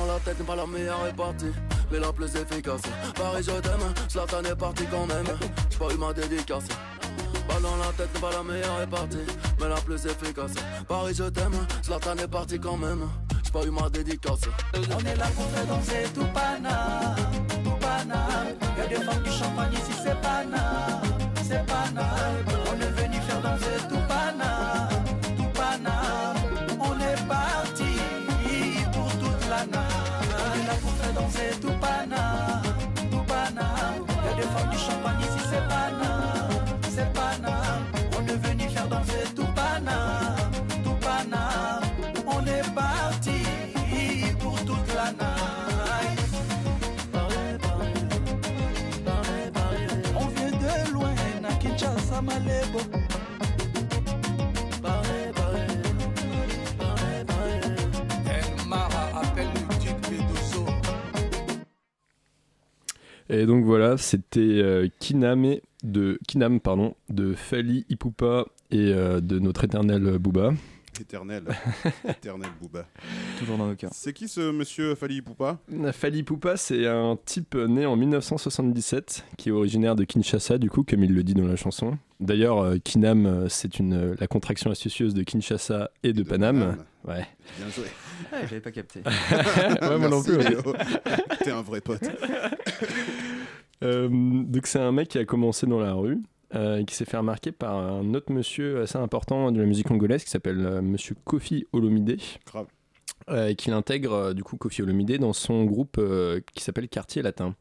dans 0.01 0.13
la 0.13 0.19
tête, 0.19 0.43
pas 0.45 0.55
la 0.55 0.65
meilleure 0.65 1.07
est 1.07 1.15
partie, 1.15 1.51
mais 1.91 1.99
la 1.99 2.11
plus 2.11 2.35
efficace. 2.35 2.81
Paris, 3.15 3.43
je 3.43 3.51
t'aime, 3.51 3.93
Zlatan 4.09 4.43
est 4.43 4.55
parti 4.55 4.85
quand 4.89 5.05
même. 5.05 5.25
J'ai 5.69 5.77
pas 5.77 5.93
eu 5.93 5.97
ma 5.97 6.13
dédicace. 6.13 6.63
Balle 7.47 7.61
dans 7.61 7.77
la 7.77 7.91
tête, 7.97 8.19
pas 8.19 8.31
la 8.31 8.43
meilleure 8.43 8.81
est 8.81 8.87
partie, 8.87 9.25
mais 9.59 9.69
la 9.69 9.75
plus 9.75 10.05
efficace. 10.05 10.51
Paris, 10.87 11.13
je 11.15 11.23
t'aime, 11.23 11.67
Zlatan 11.83 12.17
est 12.17 12.27
parti 12.27 12.59
quand 12.59 12.77
même. 12.77 13.09
J'ai 13.43 13.51
pas 13.51 13.63
eu 13.63 13.71
ma 13.71 13.89
dédicace. 13.89 14.41
On 14.73 14.99
est 15.05 15.15
là 15.15 15.27
pour 15.35 15.45
faire 15.51 15.65
danser 15.67 16.03
tout 16.13 16.25
pana, 16.33 17.15
tout 17.63 17.77
pana. 17.79 18.27
Y'a 18.77 18.87
des 18.87 19.03
femmes 19.03 19.23
du 19.23 19.31
champagne 19.31 19.73
ici, 19.73 19.93
c'est 20.03 20.19
pana, 20.21 20.70
Et 63.33 63.45
donc 63.45 63.63
voilà, 63.63 63.97
c'était 63.97 64.39
euh, 64.39 64.89
Kiname 64.99 65.55
de 65.83 66.19
pardon 66.61 66.95
de 67.09 67.33
Fali 67.33 67.85
Ipupa 67.89 68.45
et 68.71 68.93
euh, 68.93 69.21
de 69.21 69.39
notre 69.39 69.63
éternel 69.63 70.17
Booba. 70.19 70.51
Éternel. 70.99 71.43
Éternel 72.07 72.49
Booba. 72.61 72.85
Toujours 73.39 73.57
dans 73.57 73.67
nos 73.67 73.75
cœurs. 73.75 73.91
C'est 73.93 74.13
qui 74.13 74.27
ce 74.27 74.51
monsieur 74.51 74.95
Fali 74.95 75.21
Poupa? 75.21 75.59
Fali 75.93 76.23
Poupa, 76.23 76.57
c'est 76.57 76.87
un 76.87 77.17
type 77.25 77.55
né 77.55 77.85
en 77.85 77.95
1977 77.95 79.25
qui 79.37 79.49
est 79.49 79.51
originaire 79.51 79.95
de 79.95 80.03
Kinshasa, 80.03 80.57
du 80.57 80.69
coup, 80.69 80.83
comme 80.83 81.03
il 81.03 81.13
le 81.13 81.23
dit 81.23 81.33
dans 81.33 81.47
la 81.47 81.55
chanson. 81.55 81.97
D'ailleurs, 82.19 82.59
euh, 82.59 82.77
Kinam, 82.77 83.25
euh, 83.25 83.49
c'est 83.49 83.79
une 83.79 83.93
euh, 83.93 84.15
la 84.19 84.27
contraction 84.27 84.69
astucieuse 84.69 85.13
de 85.13 85.23
Kinshasa 85.23 85.89
et 86.03 86.13
de, 86.13 86.21
Paname. 86.21 86.59
Paname. 86.59 86.85
Ouais. 87.07 87.27
Bien 87.57 87.69
joué. 87.69 87.85
Ouais, 88.31 88.47
j'avais 88.47 88.61
pas 88.61 88.71
capté. 88.71 89.01
ouais, 89.81 89.97
moi 89.97 90.09
non 90.09 90.21
plus. 90.21 90.37
T'es 91.43 91.51
un 91.51 91.61
vrai 91.61 91.81
pote. 91.81 92.03
Euh, 93.83 94.07
donc 94.11 94.67
c'est 94.67 94.79
un 94.79 94.91
mec 94.91 95.07
qui 95.07 95.17
a 95.17 95.25
commencé 95.25 95.65
dans 95.65 95.79
la 95.79 95.93
rue 95.93 96.19
euh, 96.55 96.83
qui 96.83 96.95
s'est 96.95 97.05
fait 97.05 97.17
remarquer 97.17 97.51
par 97.51 97.75
un 97.75 98.13
autre 98.13 98.31
monsieur 98.31 98.81
assez 98.81 98.97
important 98.97 99.51
de 99.51 99.59
la 99.59 99.65
musique 99.65 99.87
congolaise 99.87 100.23
qui 100.23 100.29
s'appelle 100.29 100.65
euh, 100.65 100.81
Monsieur 100.81 101.15
Kofi 101.23 101.65
Olomide. 101.73 102.19
Grave. 102.45 102.67
Euh, 103.29 103.49
et 103.49 103.55
qu'il 103.55 103.73
intègre 103.73 104.33
du 104.33 104.43
coup 104.43 104.57
Kofi 104.57 104.81
Olomide 104.81 105.19
dans 105.19 105.33
son 105.33 105.63
groupe 105.65 106.01
qui 106.53 106.63
s'appelle 106.63 106.89
Quartier 106.89 107.21
Latin. 107.21 107.55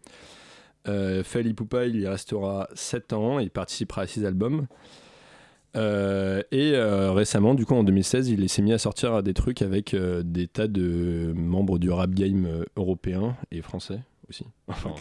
Fali 0.86 1.52
Poupa, 1.54 1.84
il 1.86 2.00
y 2.00 2.08
restera 2.08 2.68
7 2.74 3.12
ans 3.12 3.38
il 3.38 3.50
participera 3.50 4.02
à 4.02 4.06
6 4.06 4.24
albums. 4.24 4.66
Euh, 5.76 6.42
et 6.50 6.72
euh, 6.74 7.12
récemment, 7.12 7.54
du 7.54 7.64
coup 7.64 7.74
en 7.74 7.84
2016, 7.84 8.28
il 8.28 8.48
s'est 8.48 8.62
mis 8.62 8.72
à 8.72 8.78
sortir 8.78 9.22
des 9.22 9.34
trucs 9.34 9.62
avec 9.62 9.94
euh, 9.94 10.22
des 10.24 10.48
tas 10.48 10.66
de 10.66 11.32
membres 11.36 11.78
du 11.78 11.90
rap 11.90 12.10
game 12.10 12.64
européen 12.76 13.36
et 13.50 13.62
français 13.62 14.00
aussi. 14.28 14.46
Enfin, 14.66 14.94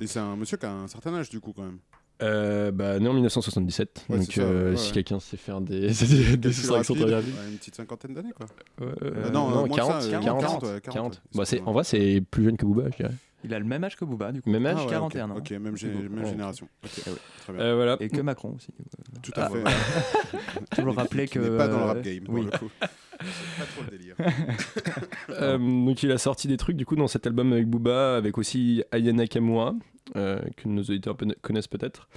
Et 0.00 0.06
c'est 0.06 0.20
un 0.20 0.36
monsieur 0.36 0.56
qui 0.56 0.66
a 0.66 0.72
un 0.72 0.88
certain 0.88 1.14
âge 1.14 1.28
du 1.28 1.40
coup 1.40 1.52
quand 1.52 1.64
même. 1.64 1.78
Euh, 2.22 2.70
bah, 2.70 2.98
né 2.98 3.08
en 3.08 3.12
1977, 3.12 4.06
Ouais, 4.08 4.18
donc 4.18 4.38
euh, 4.38 4.70
ouais, 4.70 4.76
si 4.76 4.86
ouais. 4.88 4.94
quelqu'un 4.94 5.20
sait 5.20 5.36
faire 5.36 5.60
des, 5.60 5.80
des, 6.36 6.52
rapide, 6.68 6.96
Une 7.50 7.58
petite 7.58 7.74
cinquantaine 7.76 8.14
d'années 8.14 8.32
quoi. 8.32 8.46
Euh, 8.80 8.94
Euh, 9.02 9.30
non, 9.30 9.64
que 9.68 9.74
40, 9.74 10.02
ça, 10.02 10.10
40, 10.10 10.22
40, 10.24 10.40
40, 10.40 10.62
ouais, 10.62 10.80
40, 10.80 11.22
Bah, 11.34 11.44
en 11.66 11.72
vrai, 11.72 11.84
c'est 11.84 12.22
plus 12.30 12.44
jeune 12.44 12.56
que 12.56 12.64
Booba, 12.64 12.84
je 12.90 12.96
dirais. 12.96 13.14
Il 13.44 13.54
a 13.54 13.58
le 13.58 13.64
même 13.64 13.84
âge 13.84 13.96
que 13.96 14.04
Booba, 14.04 14.32
du 14.32 14.42
coup. 14.42 14.50
Même 14.50 14.66
âge 14.66 14.76
Ah 14.80 14.84
ouais, 14.84 14.90
41 14.90 15.24
ok. 15.26 15.30
ans. 15.30 15.38
Ok, 15.38 15.50
même, 15.52 15.74
gé- 15.76 16.08
même 16.08 16.26
génération. 16.26 16.68
Ok, 16.84 16.90
Eh. 17.06 17.10
Très 17.42 17.52
bien. 17.52 17.62
Euh, 17.62 17.74
voilà. 17.76 17.96
Et 18.00 18.08
que 18.08 18.20
Macron 18.20 18.54
aussi. 18.56 18.68
Tout 19.22 19.32
à 19.36 19.44
Ah, 19.46 19.50
fait. 19.50 20.36
Toujours 20.76 20.94
rappeler 20.96 21.28
que, 21.28 21.38
n'est 21.38 21.56
pas 21.56 21.68
dans 21.68 21.78
le 21.78 21.84
rap 21.84 22.02
game 22.02 22.24
pour 22.24 22.34
oui. 22.34 22.44
le 22.50 22.58
coup. 22.58 22.70
Pas 22.80 23.64
trop 23.74 23.82
le 23.90 23.96
délire. 23.96 24.16
Euh, 25.30 25.58
donc 25.58 26.02
il 26.02 26.10
a 26.12 26.18
sorti 26.18 26.48
des 26.48 26.56
trucs 26.56 26.76
du 26.76 26.86
coup 26.86 26.96
dans 26.96 27.08
cet 27.08 27.26
album 27.26 27.52
avec 27.52 27.66
Booba, 27.68 28.16
avec 28.16 28.38
aussi 28.38 28.82
Ayana 28.92 29.26
Kamura, 29.26 29.74
euh, 30.16 30.40
que 30.56 30.68
nos 30.68 30.82
auditeurs 30.82 31.16
connaissent 31.42 31.66
peut-être. 31.68 32.08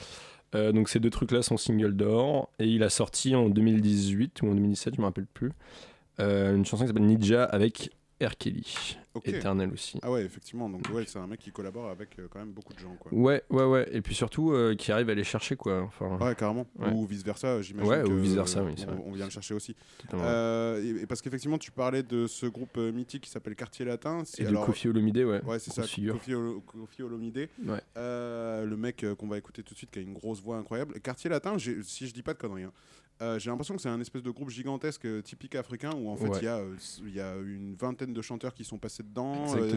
Euh, 0.55 0.71
donc 0.71 0.89
ces 0.89 0.99
deux 0.99 1.10
trucs-là 1.10 1.41
sont 1.41 1.58
singles 1.58 1.95
d'or. 1.95 2.49
Et 2.60 2.67
il 2.67 2.84
a 2.84 2.89
sorti 2.89 3.36
en 3.36 3.49
2018 3.49 4.41
ou 4.43 4.51
en 4.51 4.55
2017, 4.55 4.95
je 4.95 5.01
me 5.01 5.05
rappelle 5.05 5.25
plus, 5.25 5.51
euh, 6.19 6.55
une 6.55 6.65
chanson 6.65 6.84
qui 6.84 6.88
s'appelle 6.89 7.05
Ninja 7.05 7.43
avec 7.45 7.91
R. 8.21 8.36
Kelly. 8.38 8.97
Éternel 9.25 9.71
aussi. 9.73 9.99
Ah 10.01 10.12
ouais, 10.12 10.23
effectivement. 10.23 10.69
Donc 10.69 10.88
ouais, 10.93 11.03
c'est 11.05 11.19
un 11.19 11.27
mec 11.27 11.39
qui 11.39 11.51
collabore 11.51 11.89
avec 11.89 12.17
euh, 12.19 12.27
quand 12.29 12.39
même 12.39 12.51
beaucoup 12.53 12.73
de 12.73 12.79
gens 12.79 12.95
quoi. 12.99 13.12
Ouais, 13.13 13.43
ouais, 13.49 13.65
ouais. 13.65 13.89
Et 13.91 14.01
puis 14.01 14.15
surtout, 14.15 14.53
euh, 14.53 14.75
qui 14.75 14.91
arrive 14.93 15.10
à 15.10 15.13
les 15.15 15.23
chercher, 15.25 15.55
quoi. 15.58 15.82
Enfin, 15.82 16.17
Ouais, 16.25 16.36
carrément. 16.36 16.65
Ouais. 16.77 16.91
Ou 16.93 17.05
vice 17.05 17.23
versa, 17.23 17.62
j'imagine. 17.62 17.91
Ouais, 17.91 18.03
ou 18.03 18.17
vice-versa, 18.19 18.63
oui, 18.63 18.75
euh, 18.88 18.91
on, 19.05 19.10
on 19.10 19.12
vient 19.12 19.25
le 19.25 19.32
chercher 19.32 19.53
aussi. 19.55 19.75
Totalement. 19.97 20.25
Euh, 20.25 20.82
et, 20.82 21.01
et 21.01 21.05
parce 21.08 21.21
qu'effectivement, 21.21 21.58
tu 21.58 21.71
parlais 21.71 22.03
de 22.03 22.27
ce 22.27 22.45
groupe 22.45 22.77
euh, 22.77 22.91
mythique 22.93 23.23
qui 23.23 23.29
s'appelle 23.29 23.55
Quartier 23.55 23.84
Latin. 23.84 24.21
C'est 24.25 24.41
Et 24.41 24.45
de 24.45 24.49
alors- 24.49 24.65
Kofi 24.65 24.88
Olomide, 24.88 25.17
ouais. 25.17 25.43
Ouais, 25.43 25.60
c'est 25.60 25.71
ça. 25.73 25.82
Kofi, 25.82 26.34
Olo- 26.34 26.62
Kofi 26.62 27.03
Olomide. 27.03 27.49
Ouais. 27.65 27.82
Euh, 27.97 28.65
le 28.65 28.77
mec 28.77 29.03
euh, 29.03 29.15
qu'on 29.15 29.27
va 29.27 29.38
écouter 29.38 29.63
tout 29.63 29.73
de 29.73 29.77
suite 29.77 29.91
qui 29.91 29.99
a 29.99 30.01
une 30.01 30.13
grosse 30.13 30.41
voix 30.41 30.58
incroyable. 30.58 30.99
Quartier 31.01 31.29
Latin, 31.29 31.58
j'ai- 31.58 31.84
si 31.84 32.08
je 32.08 32.13
dis 32.13 32.23
pas 32.23 32.34
de 32.34 32.39
conneries. 32.39 32.63
hein, 32.63 32.71
euh, 33.21 33.38
j'ai 33.39 33.49
l'impression 33.49 33.75
que 33.75 33.82
c'est 33.82 33.89
un 33.89 33.99
espèce 33.99 34.23
de 34.23 34.32
groupe 34.32 34.49
gigantesque, 34.49 35.05
euh, 35.05 35.21
typique 35.21 35.55
africain, 35.55 35.91
où 35.95 36.10
en 36.10 36.15
fait 36.15 36.25
il 36.25 36.32
Ouais. 36.32 36.43
y, 36.43 36.47
a, 36.47 36.58
euh, 36.58 36.75
il 37.05 37.13
y 37.15 37.19
a 37.21 37.36
une 37.36 37.75
vingtaine 37.75 38.13
de 38.13 38.21
chanteurs 38.21 38.53
qui 38.53 38.63
sont 38.63 38.77
passés 38.77 39.03
dedans. 39.03 39.53
Ouais. 39.55 39.69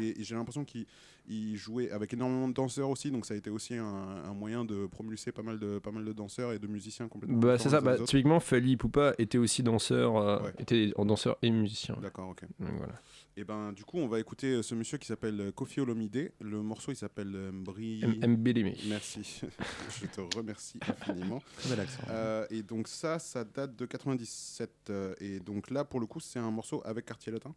et, 0.00 0.20
et 0.20 0.24
j'ai 0.24 0.34
l'impression 0.34 0.64
qu'il 0.64 0.86
il 1.26 1.56
jouait 1.56 1.90
avec 1.90 2.12
énormément 2.12 2.48
de 2.48 2.52
danseurs 2.52 2.90
aussi, 2.90 3.10
donc 3.10 3.24
ça 3.24 3.32
a 3.34 3.36
été 3.38 3.48
aussi 3.48 3.74
un, 3.74 3.84
un 3.84 4.34
moyen 4.34 4.64
de 4.64 4.86
promulguer 4.86 5.32
pas 5.32 5.42
mal 5.42 5.58
de, 5.58 5.78
pas 5.78 5.90
mal 5.90 6.04
de 6.04 6.12
danseurs 6.12 6.52
et 6.52 6.58
de 6.58 6.66
musiciens 6.66 7.08
complètement. 7.08 7.38
Bah, 7.38 7.58
c'est 7.58 7.70
ça, 7.70 7.80
bah, 7.80 7.96
typiquement 7.98 8.40
Fali 8.40 8.76
Poupa 8.76 9.14
était 9.18 9.38
aussi 9.38 9.62
danseur, 9.62 10.14
Ouais. 10.42 10.52
était 10.58 10.92
en 10.96 11.06
danseur 11.06 11.36
et 11.42 11.50
musicien. 11.50 11.96
D'accord, 12.02 12.28
ok. 12.30 12.42
Donc, 12.60 12.70
voilà. 12.76 13.00
Et 13.36 13.42
ben 13.44 13.72
du 13.72 13.84
coup, 13.84 13.98
on 13.98 14.06
va 14.06 14.20
écouter 14.20 14.46
euh, 14.52 14.62
ce 14.62 14.76
monsieur 14.76 14.96
qui 14.96 15.06
s'appelle 15.08 15.40
euh, 15.40 15.50
Kofi 15.50 15.80
Olomide. 15.80 16.30
Le 16.40 16.62
morceau, 16.62 16.92
il 16.92 16.96
s'appelle 16.96 17.32
euh, 17.34 17.50
Mbri. 17.50 18.02
M- 18.04 18.36
Mbeleme. 18.36 18.74
Merci, 18.88 19.42
je 20.00 20.06
te 20.06 20.20
remercie 20.36 20.78
infiniment. 20.88 21.42
Très 21.58 21.70
bel 21.70 21.80
accent. 21.80 22.02
Euh, 22.10 22.46
et 22.50 22.62
donc 22.62 22.86
ça, 22.86 23.18
ça 23.18 23.42
date 23.42 23.74
de 23.74 23.86
97. 23.86 24.70
euh, 24.90 25.14
et 25.20 25.40
donc 25.40 25.70
là, 25.70 25.84
pour 25.84 25.98
le 25.98 26.06
coup, 26.06 26.20
c'est 26.20 26.38
un 26.38 26.50
morceau 26.52 26.80
avec 26.84 27.06
Quartier 27.06 27.32
Latin? 27.32 27.54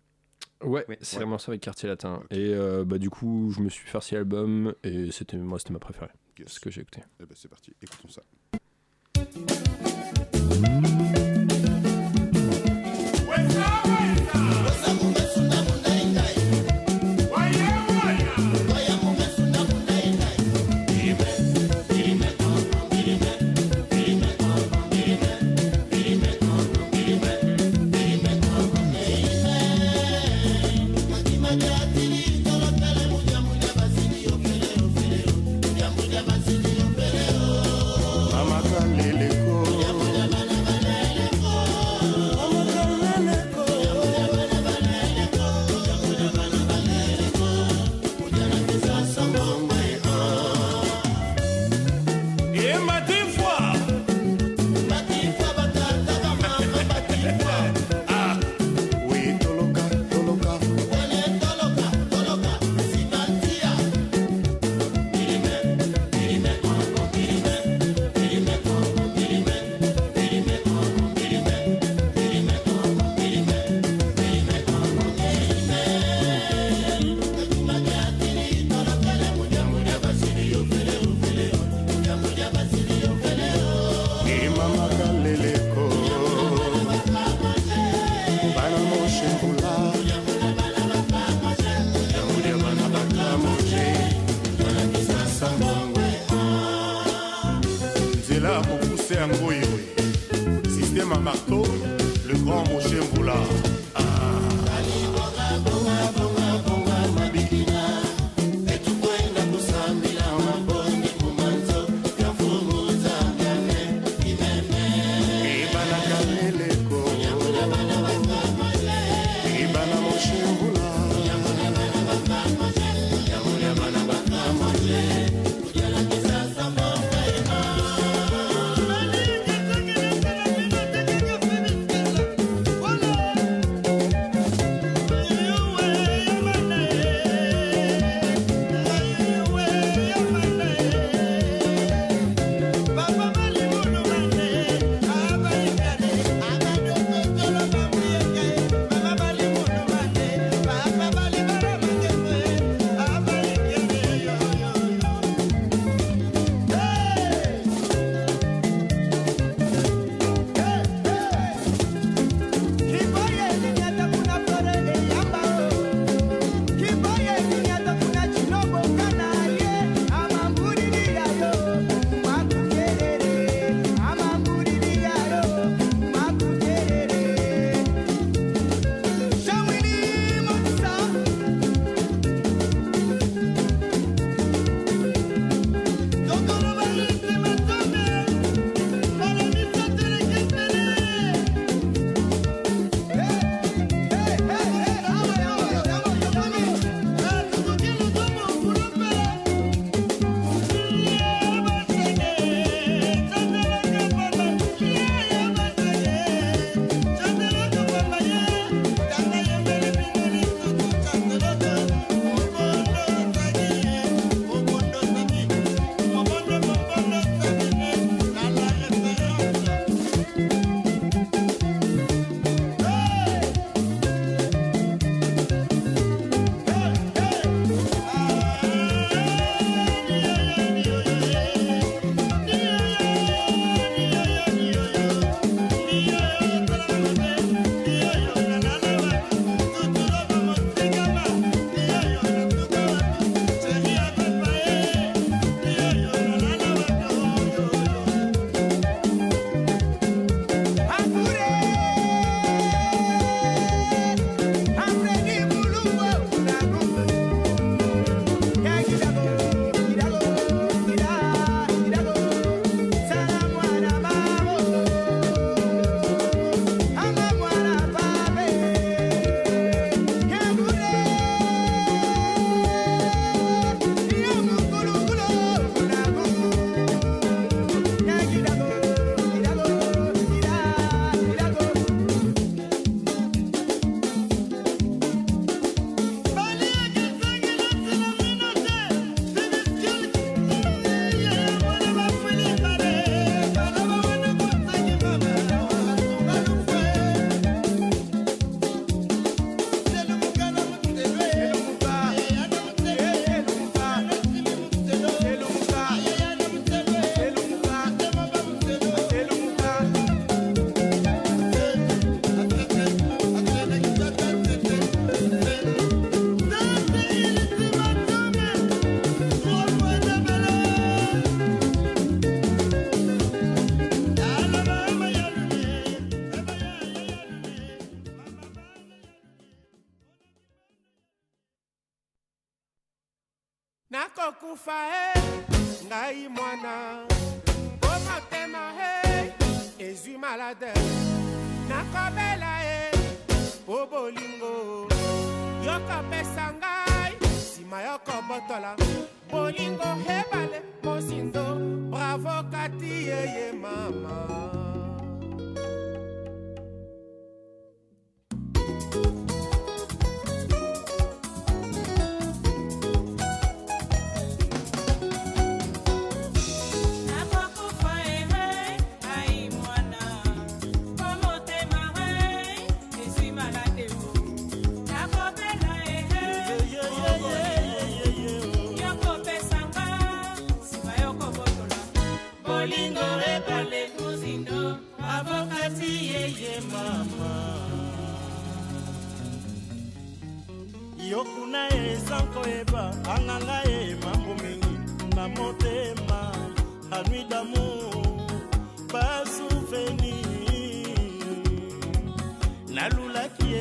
Ouais, 0.64 0.84
c'est 1.02 1.22
un 1.22 1.28
morceau 1.28 1.52
avec 1.52 1.62
Quartier 1.62 1.88
Latin. 1.88 2.24
Et 2.32 2.56
euh, 2.56 2.84
bah, 2.84 2.98
du 2.98 3.12
coup, 3.12 3.52
je 3.56 3.62
me 3.62 3.70
suis 3.70 3.88
fait 3.88 4.02
cet 4.02 4.14
album 4.18 4.74
et 4.84 5.12
c'était 5.12 5.38
moi, 5.38 5.60
c'était 5.60 5.74
ma 5.74 5.80
préférée. 5.80 6.10
C'est 6.40 6.50
ce 6.50 6.60
que 6.60 6.72
j'ai 6.72 6.82
écouté. 6.82 7.02
Et 7.20 7.26
ben 7.26 7.36
c'est 7.36 7.48
parti, 7.50 7.74
écoutons 7.84 8.10
ça. 8.10 8.24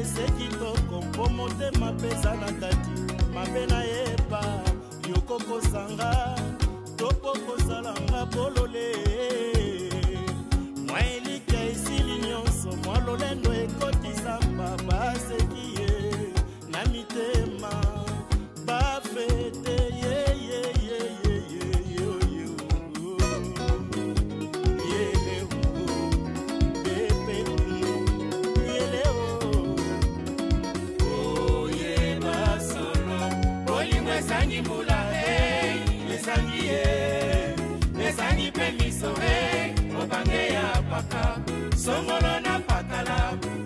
ese 0.06 0.22
kitoko 0.38 1.00
mpo 1.02 1.28
motema 1.28 1.92
mpeza 1.92 2.34
na 2.34 2.52
kati. 2.52 2.90
Mabe 3.34 3.66
nayeba 3.66 4.42
yokokosanga 5.10 6.36
topokosalanga 6.96 8.26
polole 8.26 8.92
mwa 10.86 11.00
elika 11.06 11.62
esili 11.70 12.18
nyonso 12.28 12.76
mwa 12.84 12.98
lolendo 13.00 13.52
songolo 41.86 42.40
na 42.46 42.58
pakala 42.68 43.18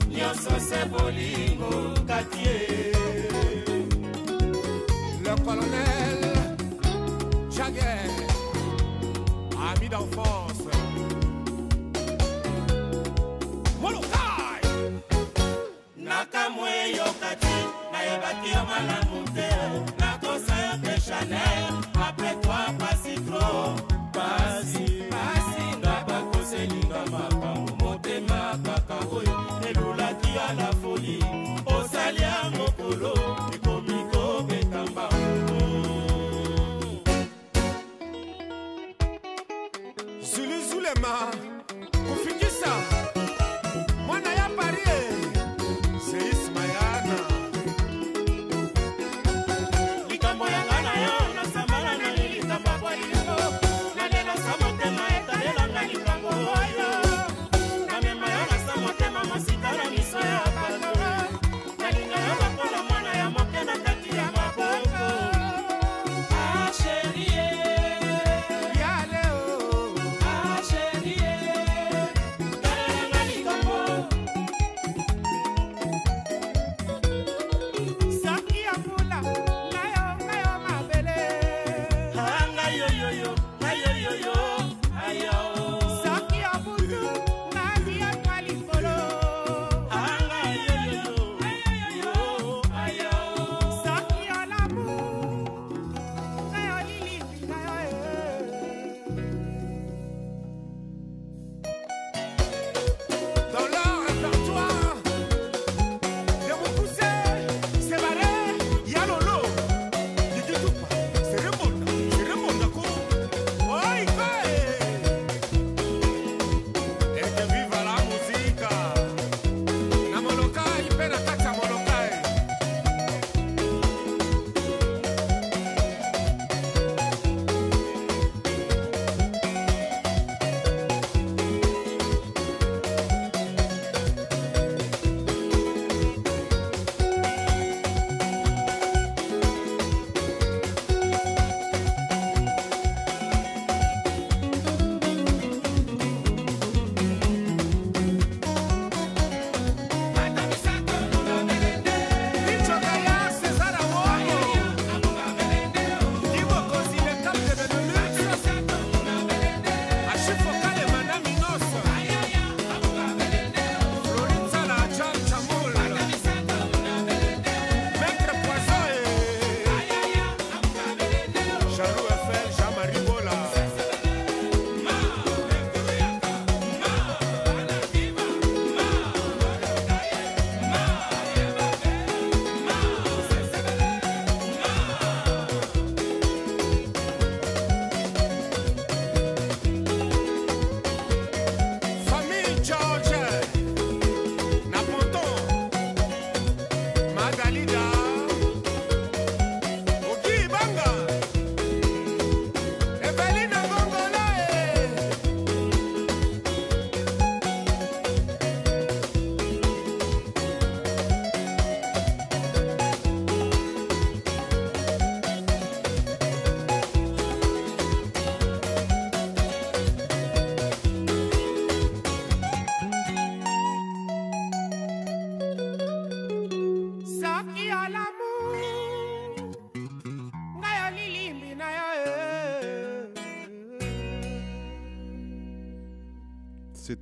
nyonso 0.09 0.55
se 0.69 0.81
bolingo 0.93 1.73
kati 2.09 2.39
ye. 2.47 2.59
Le 5.25 5.33
colonel 5.45 6.21
jaguer 7.57 8.11
ami 9.69 9.87
d'enfance. 9.93 10.69
Molokai! 13.83 14.63
Nakamwe 15.97 16.73
yo 16.99 17.09
kati 17.23 17.57
nayebaki 17.93 18.49
yo 18.55 18.63
malamu 18.71 19.21
te. 19.35 19.51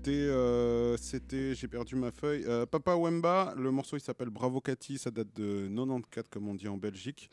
C'était, 0.09 0.21
euh, 0.31 0.97
c'était, 0.97 1.55
j'ai 1.55 1.69
perdu 1.69 1.95
ma 1.95 2.11
feuille. 2.11 2.43
Euh, 2.47 2.65
Papa 2.65 2.95
Wemba, 2.97 3.53
le 3.59 3.71
morceau 3.71 3.97
il 3.99 4.01
s'appelle 4.01 4.31
Bravo 4.31 4.59
Cathy, 4.61 4.97
ça 4.97 5.11
date 5.11 5.29
de 5.37 5.69
94 5.69 6.29
comme 6.31 6.49
on 6.49 6.55
dit 6.55 6.67
en 6.67 6.79
Belgique. 6.79 7.29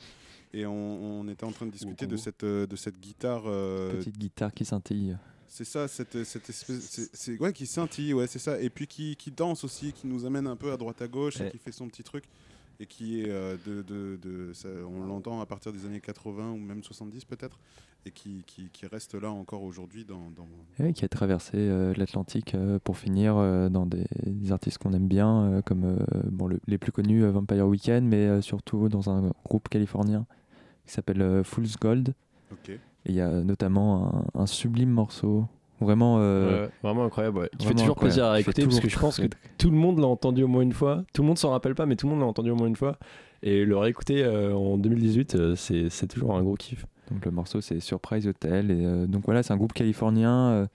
Et 0.53 0.65
on, 0.65 1.21
on 1.21 1.27
était 1.29 1.45
en 1.45 1.51
train 1.53 1.65
de 1.67 1.71
discuter 1.71 2.05
de 2.05 2.17
cette, 2.17 2.43
euh, 2.43 2.67
de 2.67 2.75
cette 2.75 2.99
guitare. 2.99 3.43
euh, 3.47 3.93
Petite 3.97 4.17
guitare 4.17 4.53
qui 4.53 4.65
scintille. 4.65 5.15
c'est 5.47 5.63
ça, 5.63 5.87
cette, 5.87 6.21
cette 6.25 6.49
espèce, 6.49 6.79
c'est, 6.89 7.09
c'est- 7.15 7.39
ouais, 7.39 7.53
qui 7.53 7.65
scintille, 7.65 8.13
ouais, 8.13 8.27
c'est 8.27 8.39
ça. 8.39 8.59
Et 8.59 8.69
puis 8.69 8.87
qui, 8.87 9.15
qui 9.15 9.31
danse 9.31 9.63
aussi, 9.63 9.93
qui 9.93 10.05
nous 10.07 10.25
amène 10.25 10.45
un 10.47 10.57
peu 10.57 10.73
à 10.73 10.77
droite 10.77 11.01
à 11.01 11.07
gauche, 11.07 11.39
et 11.39 11.43
Ouais. 11.43 11.51
qui 11.51 11.57
fait 11.57 11.71
son 11.71 11.87
petit 11.87 12.03
truc. 12.03 12.25
Et 12.79 12.85
qui 12.87 13.21
est 13.21 13.29
euh, 13.29 13.55
de, 13.65 13.81
de, 13.81 14.19
de- 14.21 14.53
ça, 14.53 14.67
on 14.87 15.05
l'entend 15.05 15.39
à 15.39 15.45
partir 15.45 15.71
des 15.71 15.85
années 15.85 16.01
80 16.01 16.51
ou 16.51 16.57
même 16.57 16.83
70 16.83 17.23
peut-être, 17.25 17.57
et 18.05 18.11
qui, 18.11 18.43
qui, 18.45 18.69
qui 18.69 18.85
reste 18.85 19.15
là 19.15 19.31
encore 19.31 19.63
aujourd'hui 19.63 20.03
dans, 20.05 20.29
dans, 20.35 20.47
Ouais, 20.79 20.91
qui 20.93 21.05
a 21.05 21.07
traversé 21.07 21.51
euh, 21.55 21.93
l'Atlantique 21.95 22.53
euh, 22.53 22.77
pour 22.83 22.97
finir 22.97 23.37
euh, 23.37 23.69
dans 23.69 23.85
des, 23.85 24.05
des 24.25 24.51
artistes 24.51 24.77
qu'on 24.77 24.91
aime 24.93 25.07
bien, 25.07 25.61
comme 25.65 26.05
bon, 26.29 26.47
le- 26.47 26.59
les 26.67 26.77
plus 26.77 26.91
connus, 26.91 27.25
Vampire 27.29 27.65
Weekend, 27.67 28.05
mais 28.07 28.41
surtout 28.41 28.89
dans 28.89 29.09
un 29.09 29.31
groupe 29.45 29.69
californien 29.69 30.25
qui 30.85 30.91
s'appelle 30.93 31.43
Fool's 31.43 31.77
Gold. 31.79 32.13
Et 33.07 33.11
il 33.11 33.15
y 33.15 33.21
a 33.21 33.43
notamment 33.43 34.25
un, 34.35 34.41
un 34.41 34.45
sublime 34.47 34.89
morceau, 34.89 35.45
vraiment, 35.81 36.17
euh, 36.19 36.65
Ouais, 36.65 36.69
vraiment 36.83 37.05
incroyable, 37.05 37.39
ouais. 37.39 37.49
Qui 37.57 37.67
fait 37.67 37.73
toujours 37.73 37.95
plaisir 37.95 38.25
à 38.25 38.27
incroyable, 38.35 38.53
qui 38.53 38.61
fait 38.61 38.61
écouter 38.63 38.67
parce 38.67 38.79
que 38.81 38.89
je 38.89 38.99
pense 38.99 39.17
que 39.19 39.27
tout 39.57 39.69
le 39.69 39.77
monde 39.77 39.99
l'a 39.99 40.07
entendu 40.07 40.43
au 40.43 40.47
moins 40.47 40.61
une 40.61 40.73
fois. 40.73 41.03
Tout 41.13 41.21
le 41.21 41.27
monde 41.27 41.37
s'en 41.37 41.51
rappelle 41.51 41.75
pas, 41.75 41.85
mais 41.85 41.95
tout 41.95 42.05
le 42.07 42.11
monde 42.11 42.21
l'a 42.21 42.27
entendu 42.27 42.49
au 42.51 42.55
moins 42.55 42.67
une 42.67 42.75
fois. 42.75 42.97
Et 43.43 43.63
le 43.65 43.77
réécouter 43.77 44.23
euh, 44.23 44.53
en 44.55 44.77
2018, 44.77 45.35
euh, 45.35 45.55
c'est 45.55 46.07
toujours 46.07 46.35
un 46.35 46.41
gros 46.43 46.55
kiff. 46.55 46.85
Donc 47.11 47.23
le 47.25 47.31
morceau 47.31 47.61
c'est 47.61 47.79
Surprise 47.79 48.25
Hotel 48.27 48.71
et 48.71 48.83
euh, 48.83 49.05
donc 49.05 49.25
voilà 49.25 49.43
c'est 49.43 49.53
un 49.53 49.57
groupe 49.57 49.73
californien 49.73 50.67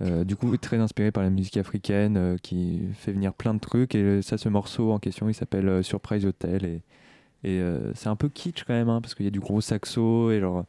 du 0.00 0.34
coup 0.36 0.56
très 0.56 0.78
inspiré 0.78 1.10
par 1.12 1.22
la 1.24 1.30
musique 1.30 1.56
africaine 1.56 2.36
qui 2.42 2.80
fait 2.94 3.12
venir 3.12 3.32
plein 3.34 3.52
de 3.54 3.58
trucs 3.60 3.94
et 3.94 4.22
ça 4.22 4.38
ce 4.38 4.48
morceau 4.48 4.92
en 4.92 4.98
question 5.00 5.28
il 5.28 5.34
s'appelle 5.34 5.82
Surprise 5.84 6.24
Hotel 6.24 6.64
et, 6.64 6.82
et 7.48 7.60
c'est 7.94 8.08
un 8.08 8.14
peu 8.16 8.28
kitsch 8.28 8.64
quand 8.64 8.74
même 8.74 8.88
hein, 8.88 9.00
parce 9.00 9.14
qu'il 9.16 9.24
y 9.24 9.28
a 9.28 9.32
du 9.32 9.40
gros 9.40 9.60
saxo 9.60 10.30
et 10.30 10.38
genre 10.40 10.64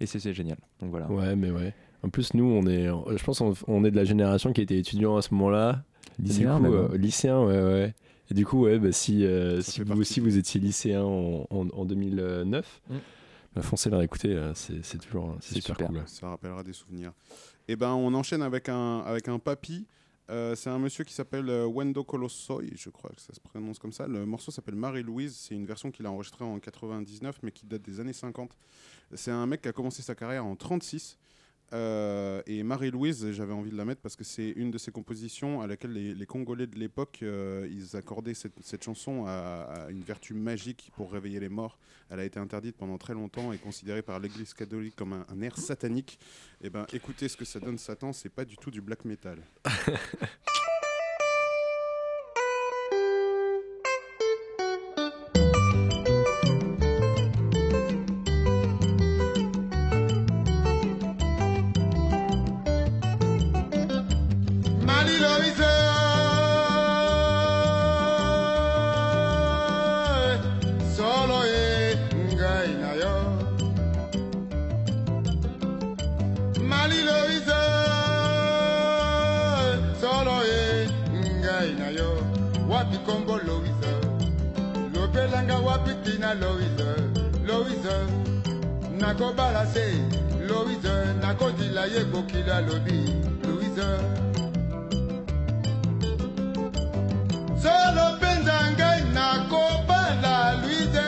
et 0.00 0.06
c'est 0.06 0.18
c'est 0.18 0.32
génial 0.32 0.58
donc 0.80 0.90
voilà 0.90 1.08
Ouais, 1.10 1.36
mais 1.36 1.50
ouais. 1.52 1.72
En 2.04 2.10
plus, 2.10 2.34
nous, 2.34 2.44
on 2.44 2.66
est, 2.66 2.86
je 2.86 3.24
pense, 3.24 3.40
on, 3.40 3.54
on 3.66 3.84
est 3.84 3.90
de 3.90 3.96
la 3.96 4.04
génération 4.04 4.52
qui 4.52 4.60
était 4.60 4.78
étudiant 4.78 5.16
à 5.16 5.22
ce 5.22 5.32
moment-là. 5.34 5.82
Et 6.18 6.22
du 6.22 6.28
Lycéen, 6.28 6.58
coup, 6.60 6.66
euh, 6.66 6.88
hein. 6.92 6.96
lycéen, 6.96 7.40
ouais, 7.42 7.62
ouais. 7.62 7.94
Et 8.30 8.34
du 8.34 8.44
coup, 8.46 8.62
ouais, 8.64 8.78
bah, 8.78 8.92
si, 8.92 9.24
euh, 9.24 9.60
si 9.62 9.82
vous 9.82 10.00
aussi 10.00 10.20
vous 10.20 10.36
étiez 10.36 10.60
lycéen 10.60 11.02
en, 11.02 11.46
en, 11.50 11.68
en 11.70 11.84
2009, 11.84 12.82
Mm. 12.90 12.94
bah, 13.56 13.62
foncez 13.62 13.90
le 13.90 13.96
réécouter, 13.96 14.28
euh, 14.34 14.52
c'est 14.54 14.84
c'est 14.84 14.98
toujours 14.98 15.36
c'est 15.40 15.54
C'est 15.54 15.60
super, 15.60 15.76
super. 15.76 15.88
cool. 15.88 16.02
Ça 16.06 16.28
rappellera 16.28 16.62
des 16.62 16.72
souvenirs. 16.72 17.12
Et 17.68 17.76
ben, 17.76 17.92
on 17.94 18.12
enchaîne 18.14 18.42
avec 18.42 18.68
un, 18.68 18.98
avec 19.00 19.28
un 19.28 19.38
papy. 19.38 19.86
Euh, 20.30 20.54
c'est 20.54 20.70
un 20.70 20.78
monsieur 20.78 21.04
qui 21.04 21.12
s'appelle 21.12 21.50
Wendo 21.50 22.02
Colossoy, 22.02 22.70
je 22.76 22.88
crois 22.88 23.10
que 23.14 23.20
ça 23.20 23.34
se 23.34 23.40
prononce 23.40 23.78
comme 23.78 23.92
ça. 23.92 24.06
Le 24.06 24.24
morceau 24.24 24.50
s'appelle 24.50 24.74
Marie-Louise. 24.74 25.36
C'est 25.36 25.54
une 25.54 25.66
version 25.66 25.90
qu'il 25.90 26.06
a 26.06 26.10
enregistrée 26.10 26.44
en 26.46 26.58
99, 26.58 27.40
mais 27.42 27.50
qui 27.50 27.66
date 27.66 27.82
des 27.82 28.00
années 28.00 28.12
50. 28.14 28.50
C'est 29.14 29.30
un 29.30 29.44
mec 29.46 29.60
qui 29.62 29.68
a 29.68 29.72
commencé 29.72 30.00
sa 30.02 30.14
carrière 30.14 30.46
en 30.46 30.56
36. 30.56 31.18
Euh, 31.72 32.42
et 32.46 32.62
Marie-Louise, 32.62 33.32
j'avais 33.32 33.52
envie 33.52 33.70
de 33.70 33.76
la 33.76 33.84
mettre 33.84 34.00
parce 34.00 34.16
que 34.16 34.24
c'est 34.24 34.50
une 34.50 34.70
de 34.70 34.78
ses 34.78 34.92
compositions 34.92 35.60
à 35.60 35.66
laquelle 35.66 35.92
les, 35.92 36.26
Congolais 36.26 36.66
de 36.66 36.78
l'époque, 36.78 37.20
euh, 37.22 37.68
ils 37.70 37.96
accordaient 37.96 38.34
cette, 38.34 38.84
chanson 38.84 39.24
à, 39.26 39.86
une 39.90 40.02
vertu 40.02 40.34
magique 40.34 40.90
pour 40.96 41.12
réveiller 41.12 41.40
les 41.40 41.48
morts. 41.48 41.78
Elle 42.10 42.20
a 42.20 42.24
été 42.24 42.38
interdite 42.38 42.76
pendant 42.76 42.98
très 42.98 43.14
longtemps 43.14 43.52
et 43.52 43.58
considérée 43.58 44.02
par 44.02 44.20
l'Église 44.20 44.54
catholique 44.54 44.94
comme 44.96 45.12
un, 45.12 45.40
air 45.40 45.56
satanique. 45.56 46.18
Et 46.62 46.70
ben, 46.70 46.86
écoutez 46.92 47.28
ce 47.28 47.36
que 47.36 47.44
ça 47.44 47.60
donne 47.60 47.78
Satan, 47.78 48.12
c'est 48.12 48.28
pas 48.28 48.44
du 48.44 48.56
tout 48.56 48.70
du 48.70 48.80
black 48.80 49.04
metal. 49.04 49.38
Nakobala 89.34 89.66
se 89.66 89.84
Loise 90.46 91.14
Nakodila 91.20 91.86
ye 91.86 92.04
kokila 92.04 92.60
lobi 92.60 92.98
Loise 93.42 93.88
solo 97.62 98.16
mpenza 98.16 98.70
ngai 98.72 99.02
nakobala 99.12 100.54
luize 100.62 101.06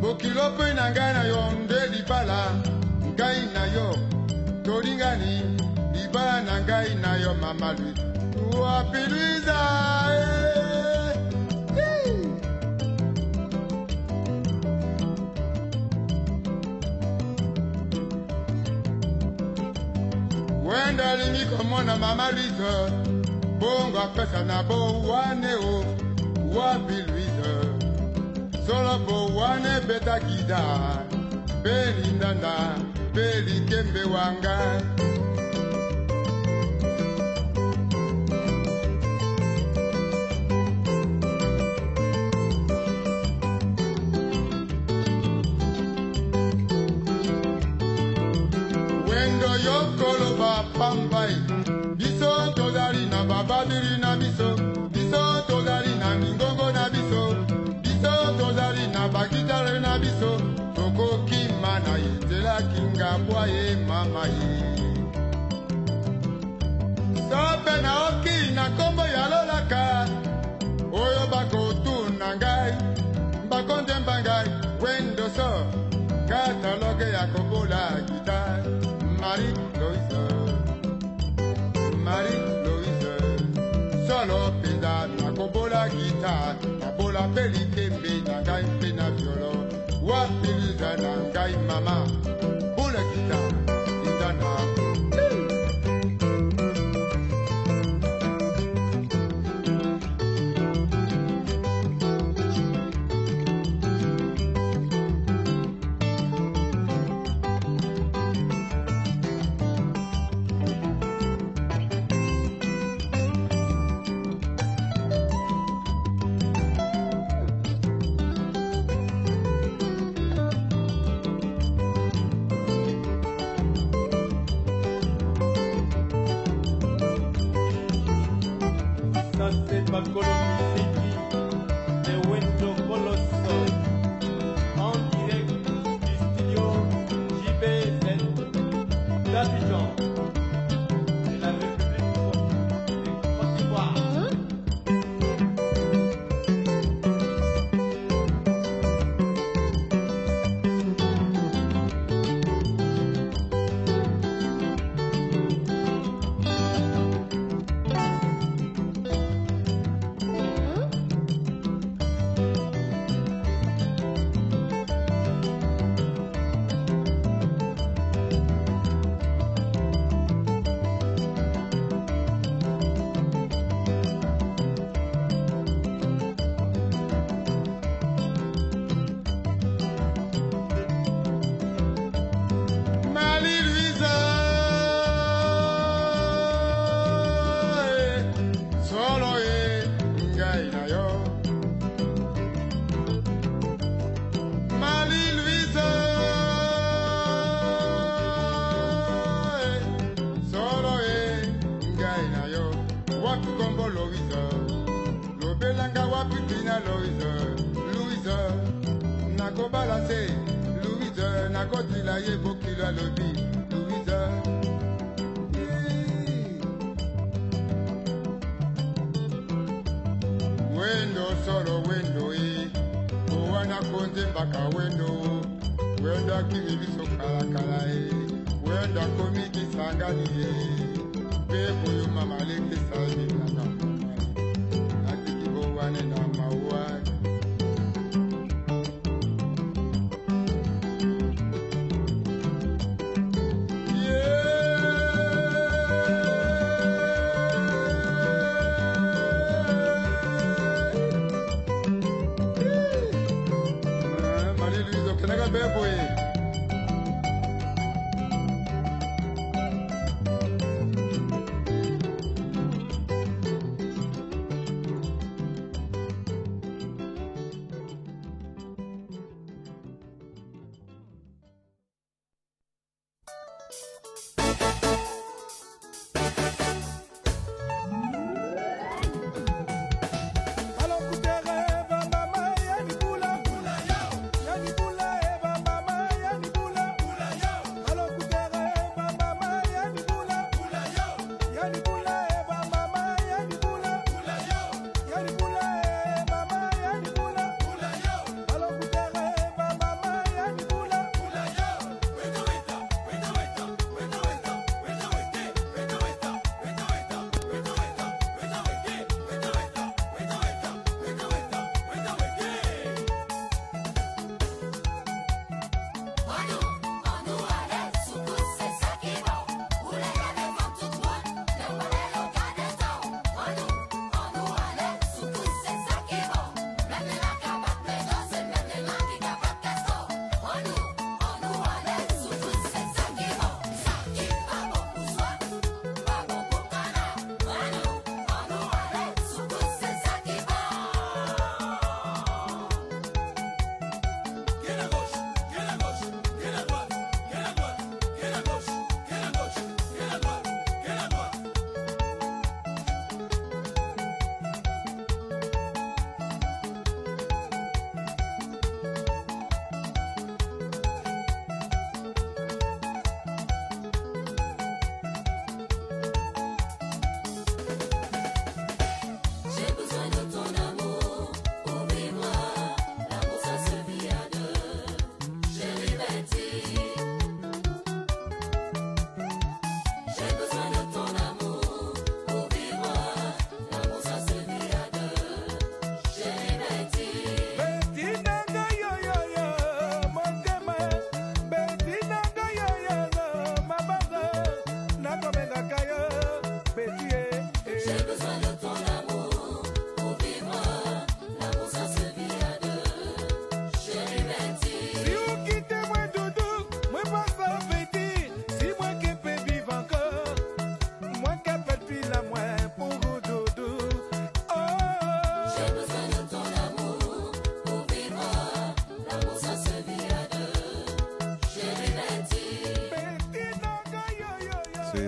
bokilo 0.00 0.50
mpe 0.50 0.74
na 0.74 0.90
ngai 0.90 1.12
na 1.14 1.24
yo 1.24 1.50
nde 1.64 1.86
libala 1.92 2.40
ngai 3.14 3.46
na 3.54 3.64
yo. 3.74 3.88
Tolingani 4.64 5.42
libala 5.94 6.42
na 6.42 6.60
ngai 6.60 6.94
na 6.94 7.16
yo 7.16 7.34
mama 7.34 7.72
luize 7.72 8.02
wapi 8.60 8.98
luiza 9.10 9.58
wenda 10.08 10.50
eh? 10.50 10.55
Komona 21.66 21.96
mama 21.98 22.30
luize 22.30 22.74
bongo 23.58 23.98
apesa 23.98 24.44
na 24.44 24.62
bowane 24.62 25.54
o 25.54 25.84
wapi 26.54 26.94
luize 27.08 27.52
solo 28.66 28.98
bowane 29.06 29.80
beta 29.88 30.20
gida 30.20 30.62
mpe 31.60 31.74
lindanda 32.02 32.54
mpe 33.10 33.24
wanga 34.14 34.56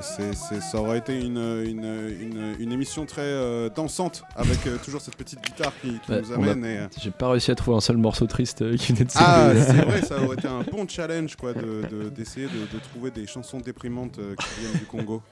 c'est- 0.03 0.61
ça 0.61 0.79
aurait 0.81 0.99
été 0.99 1.19
une, 1.21 1.37
une, 1.39 1.85
une- 2.21 2.57
une 2.59 2.73
émission 2.73 3.07
très 3.07 3.23
euh, 3.23 3.69
dansante 3.69 4.23
avec 4.37 4.67
euh, 4.67 4.77
toujours 4.85 5.01
cette 5.01 5.17
petite 5.17 5.41
guitare 5.45 5.73
qui, 5.81 5.99
qui 6.01 6.11
Ouais, 6.13 6.21
nous 6.23 6.33
a- 6.33 6.37
amène. 6.37 6.65
et, 6.65 6.79
euh, 6.79 6.87
J'ai 7.01 7.11
pas 7.11 7.31
réussi 7.31 7.51
à 7.51 7.55
trouver 7.55 7.77
un 7.77 7.81
seul 7.81 7.97
morceau 7.97 8.27
triste 8.27 8.63
euh, 8.63 8.77
qui 8.77 8.93
venait 8.93 9.05
de 9.05 9.11
Ah, 9.17 9.51
c'est 9.55 9.73
vrai, 9.85 10.03
ça 10.03 10.23
aurait 10.23 10.37
été 10.37 10.49
un 10.49 10.63
bon 10.63 10.87
challenge 10.89 11.37
quoi, 11.37 11.53
de- 11.53 11.87
de- 11.91 12.09
d'essayer 12.09 12.47
de, 12.47 12.61
de 12.77 12.83
trouver 12.91 13.11
des 13.11 13.27
chansons 13.27 13.59
déprimantes 13.61 14.17
qui 14.19 14.61
viennent 14.61 14.79
du 14.79 14.87
Congo. 14.87 15.23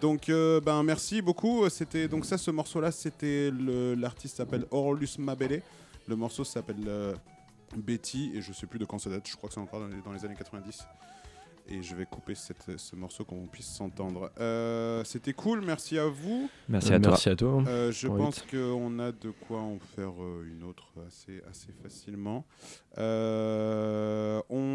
Donc, 0.00 0.28
ben 0.28 0.82
merci 0.84 1.20
beaucoup. 1.22 1.68
C'était 1.68 2.08
donc 2.08 2.24
ça, 2.26 2.38
ce 2.38 2.50
morceau-là, 2.50 2.90
c'était 2.92 3.50
l'artiste 3.96 4.36
s'appelle 4.36 4.64
Orlus 4.70 5.08
Mabele. 5.18 5.62
Le 6.08 6.16
morceau 6.16 6.44
s'appelle 6.44 6.76
Betty 7.76 8.32
et 8.34 8.42
je 8.42 8.52
sais 8.52 8.66
plus 8.66 8.78
de 8.78 8.84
quand 8.84 8.98
ça 8.98 9.10
date. 9.10 9.26
Je 9.28 9.36
crois 9.36 9.48
que 9.48 9.54
c'est 9.54 9.60
encore 9.60 9.80
dans 9.80 9.86
les, 9.88 10.00
dans 10.04 10.12
les 10.12 10.24
années 10.24 10.34
90. 10.36 10.84
Et 11.68 11.80
je 11.82 11.94
vais 11.94 12.06
couper 12.06 12.34
cette- 12.34 12.76
ce 12.76 12.96
morceau 12.96 13.24
qu'on 13.24 13.46
puisse 13.46 13.66
s'entendre. 13.68 14.30
Euh, 14.40 15.04
C'était 15.04 15.32
cool, 15.32 15.60
merci 15.64 15.96
à 15.98 16.06
vous. 16.06 16.50
Merci 16.68 16.92
à 16.92 16.98
toi. 17.00 17.10
Merci 17.12 17.28
à 17.28 17.36
toi. 17.36 17.62
Euh, 17.66 17.92
je 17.92 18.08
pense 18.08 18.42
qu'on 18.42 18.98
a 18.98 19.12
de 19.12 19.30
quoi 19.46 19.60
en 19.60 19.78
faire 19.94 20.12
euh, 20.22 20.44
une 20.52 20.64
autre 20.64 20.88
assez, 21.06 21.40
assez 21.48 21.72
facilement. 21.82 22.44
Euh, 22.98 24.40
on... 24.50 24.71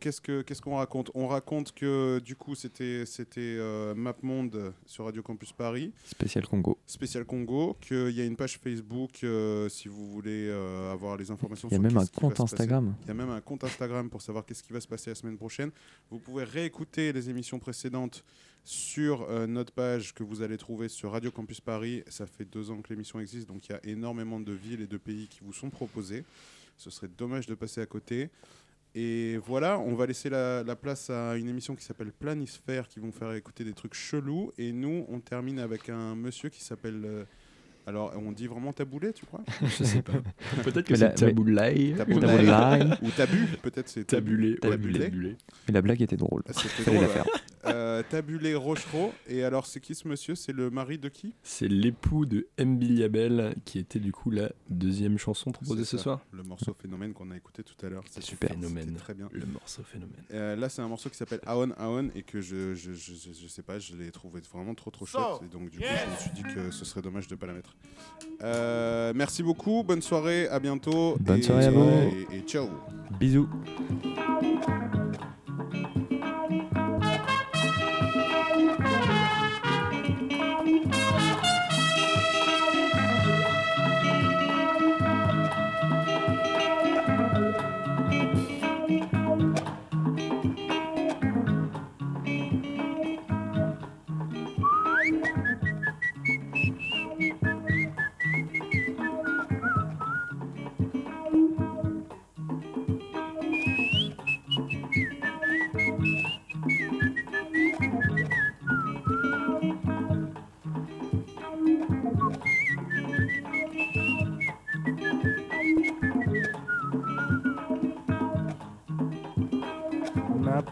Qu'est-ce 0.00 0.20
que- 0.20 0.42
qu'est-ce 0.42 0.62
qu'on 0.62 0.76
raconte? 0.76 1.10
On 1.14 1.28
raconte 1.28 1.72
que 1.72 2.18
du 2.20 2.34
coup 2.34 2.54
c'était 2.54 3.04
c'était 3.06 3.40
euh, 3.58 3.94
MapMonde 3.94 4.72
sur 4.86 5.04
Radio 5.04 5.22
Campus 5.22 5.52
Paris. 5.52 5.92
Spécial 6.04 6.46
Congo. 6.46 6.78
Spécial 6.86 7.24
Congo, 7.24 7.76
qu'il 7.80 8.10
y 8.10 8.20
a 8.20 8.24
une 8.24 8.36
page 8.36 8.58
Facebook 8.58 9.22
euh, 9.22 9.68
si 9.68 9.88
vous 9.88 10.10
voulez 10.10 10.48
euh, 10.48 10.90
avoir 10.92 11.16
les 11.16 11.30
informations. 11.30 11.68
Il 11.70 11.74
y 11.74 11.76
a 11.76 11.80
même 11.80 11.96
un 11.98 12.06
compte. 12.06 12.40
Instagram. 12.40 12.94
Il 13.02 13.08
y 13.08 13.10
a 13.10 13.14
même 13.14 13.30
un 13.30 13.40
compte 13.40 13.62
Instagram 13.64 14.08
pour 14.08 14.22
savoir 14.22 14.44
qu'est-ce 14.46 14.62
qui 14.62 14.72
va 14.72 14.80
se 14.80 14.88
passer 14.88 15.10
la 15.10 15.14
semaine 15.14 15.36
prochaine. 15.36 15.70
Vous 16.10 16.18
pouvez 16.18 16.44
réécouter 16.44 17.12
les 17.12 17.28
émissions 17.30 17.58
précédentes 17.58 18.24
sur 18.64 19.22
euh, 19.22 19.46
notre 19.46 19.72
page 19.72 20.14
que 20.14 20.22
vous 20.22 20.42
allez 20.42 20.56
trouver 20.56 20.88
sur 20.88 21.12
Radio 21.12 21.30
Campus 21.30 21.60
Paris. 21.60 22.02
Ça 22.08 22.26
fait 22.26 22.44
deux 22.44 22.70
ans 22.70 22.80
que 22.82 22.88
l'émission 22.90 23.20
existe, 23.20 23.48
donc 23.48 23.68
il 23.68 23.72
y 23.72 23.74
a 23.74 23.80
énormément 23.84 24.40
de 24.40 24.52
villes 24.52 24.80
et 24.82 24.86
de 24.86 24.96
pays 24.96 25.28
qui 25.28 25.40
vous 25.42 25.52
sont 25.52 25.70
proposés. 25.70 26.24
Ce 26.76 26.88
serait 26.90 27.08
dommage 27.08 27.46
de 27.46 27.54
passer 27.54 27.80
à 27.82 27.86
côté. 27.86 28.30
Et 28.94 29.36
voilà, 29.46 29.78
on 29.78 29.94
va 29.94 30.06
laisser 30.06 30.28
la, 30.30 30.64
la 30.64 30.74
place 30.76 31.10
à 31.10 31.36
une 31.36 31.48
émission 31.48 31.76
qui 31.76 31.84
s'appelle 31.84 32.10
Planisphère, 32.12 32.88
qui 32.88 32.98
vont 32.98 33.12
faire 33.12 33.32
écouter 33.34 33.62
des 33.64 33.72
trucs 33.72 33.94
chelous. 33.94 34.50
Et 34.58 34.72
nous, 34.72 35.06
on 35.08 35.20
termine 35.20 35.58
avec 35.60 35.88
un 35.88 36.14
monsieur 36.16 36.48
qui 36.48 36.62
s'appelle... 36.64 37.02
euh, 37.04 37.24
alors, 37.86 38.12
on 38.16 38.30
dit 38.32 38.46
vraiment 38.46 38.72
taboulé, 38.72 39.12
tu 39.12 39.24
crois? 39.26 39.40
Je 39.62 39.84
sais 39.84 40.02
pas. 40.02 40.12
Peut-être 40.64 40.86
que 40.86 40.92
Mais 40.92 40.98
c'est 40.98 41.04
la- 41.04 41.08
mais- 41.10 41.14
taboulaï. 41.14 41.94
Taboulaï. 41.96 42.46
Taboulaï. 42.46 42.98
Ou 43.02 43.10
tabu, 43.10 43.46
peut-être 43.62 43.88
c'est 43.88 44.04
Tabulé, 44.04 44.50
ouais, 44.52 44.58
Tabulé. 44.58 44.98
tabulé. 45.00 45.36
Mais 45.68 45.74
la 45.74 45.82
blague 45.82 46.02
était 46.02 46.16
drôle. 46.16 46.42
Ah, 46.48 46.52
C'était 46.52 46.68
Fallait 46.82 46.96
drôle. 46.98 47.08
la 47.08 47.14
faire. 47.14 47.26
Euh, 47.66 48.02
Tabulé 48.08 48.54
Rochereau. 48.54 49.12
Et 49.28 49.44
alors, 49.44 49.66
c'est 49.66 49.80
qui 49.80 49.94
ce 49.94 50.08
monsieur? 50.08 50.34
C'est 50.34 50.52
le 50.52 50.70
mari 50.70 50.98
de 50.98 51.08
qui? 51.08 51.34
C'est 51.42 51.68
l'époux 51.68 52.24
de 52.26 52.48
Mbilly 52.58 53.04
Abel 53.04 53.54
qui 53.64 53.78
était 53.78 53.98
du 53.98 54.12
coup 54.12 54.30
la 54.30 54.50
deuxième 54.70 55.18
chanson 55.18 55.50
proposée 55.52 55.84
ce 55.84 55.96
ça, 55.98 56.02
soir. 56.02 56.20
Le 56.32 56.42
morceau 56.42 56.74
phénomène 56.74 57.12
qu'on 57.12 57.30
a 57.30 57.36
écouté 57.36 57.62
tout 57.62 57.74
à 57.84 57.90
l'heure. 57.90 58.04
C'est 58.10 58.22
Super. 58.22 58.50
Phénomène. 58.50 58.94
Très 58.94 59.14
bien. 59.14 59.28
Le 59.32 59.44
morceau 59.46 59.82
phénomène. 59.82 60.22
Euh, 60.32 60.56
là, 60.56 60.68
c'est 60.68 60.80
un 60.82 60.88
morceau 60.88 61.10
qui 61.10 61.16
s'appelle 61.16 61.40
Aon 61.46 61.70
Aon 61.78 62.10
et 62.14 62.22
que 62.22 62.40
je, 62.40 62.74
je, 62.74 62.92
je, 62.92 63.12
je- 63.14 63.32
je 63.42 63.48
sais 63.48 63.62
pas, 63.62 63.78
je 63.78 63.94
l'ai 63.94 64.10
trouvé 64.10 64.40
vraiment 64.52 64.74
trop 64.74 64.90
trop 64.90 65.04
chouette. 65.06 65.22
Et 65.44 65.48
donc, 65.48 65.70
du 65.70 65.78
coup, 65.78 65.84
je 65.84 66.10
me 66.12 66.16
suis 66.16 66.30
dit 66.30 66.42
que 66.54 66.70
ce 66.70 66.84
serait 66.84 67.02
dommage 67.02 67.28
de 67.28 67.34
pas 67.34 67.46
la 67.46 67.52
mettre. 67.54 67.76
Euh, 68.42 69.12
merci 69.14 69.42
beaucoup, 69.42 69.82
bonne 69.82 70.02
soirée, 70.02 70.48
à 70.48 70.58
bientôt. 70.60 71.16
Bonne 71.20 71.38
et, 71.38 71.42
soirée 71.42 71.66
à 71.66 71.70
vous. 71.70 71.88
Et, 72.32 72.38
et 72.38 72.40
ciao. 72.42 72.68
Bisous. 73.18 73.48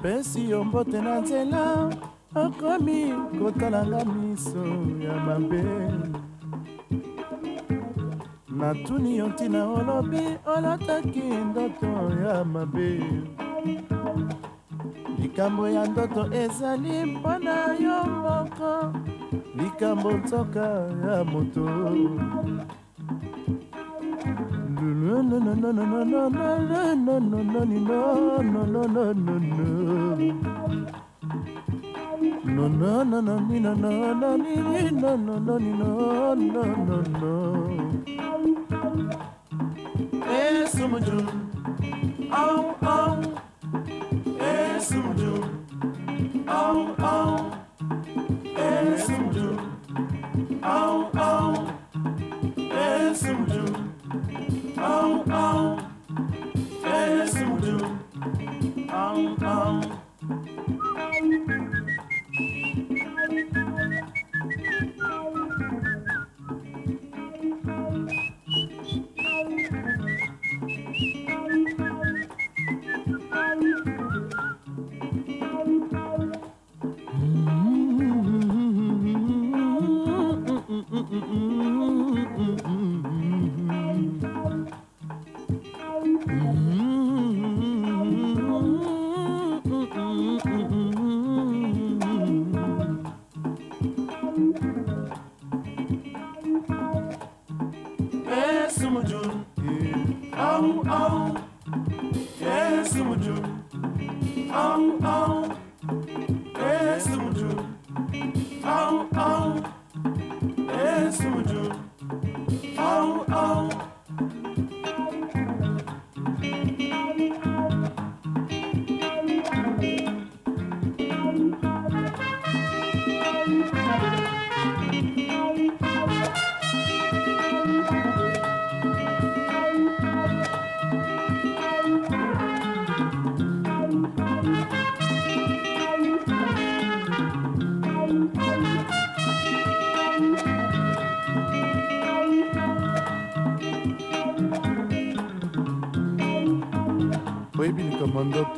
Napesi 0.03 0.51
yo 0.51 0.64
mbote 0.64 1.01
na 1.03 1.20
nzela 1.20 1.90
okomi 2.34 3.14
kotalanga 3.38 4.05
miso 4.05 4.64
ya 5.05 5.14
mabe 5.26 5.64
natuni 8.49 9.16
yo 9.16 9.28
ntina 9.28 9.64
olobi 9.64 10.22
olataki 10.57 11.22
ndoto 11.51 11.90
ya 12.24 12.44
mabe 12.44 13.03
likambo 15.18 15.68
ya 15.68 15.86
ndoto 15.86 16.34
ezali 16.34 17.05
mpona 17.05 17.55
yo 17.84 18.05
moko 18.05 18.92
likambo 19.57 20.12
nzoka 20.12 20.66
ya 21.07 21.24
moto 21.24 21.64
no 32.66 33.04
no 33.04 33.04
no 33.04 33.20
no 33.22 33.38
no 33.38 33.74
no 33.74 33.96
no 34.16 34.36
no 34.36 35.16
no 35.16 35.59
no 35.59 35.59
no 35.59 36.64
no 36.86 37.02
no 37.20 37.68
Esumudu, 40.28 41.18
oh 42.32 42.76
oh, 42.82 43.20
Esumudu. 44.38 45.47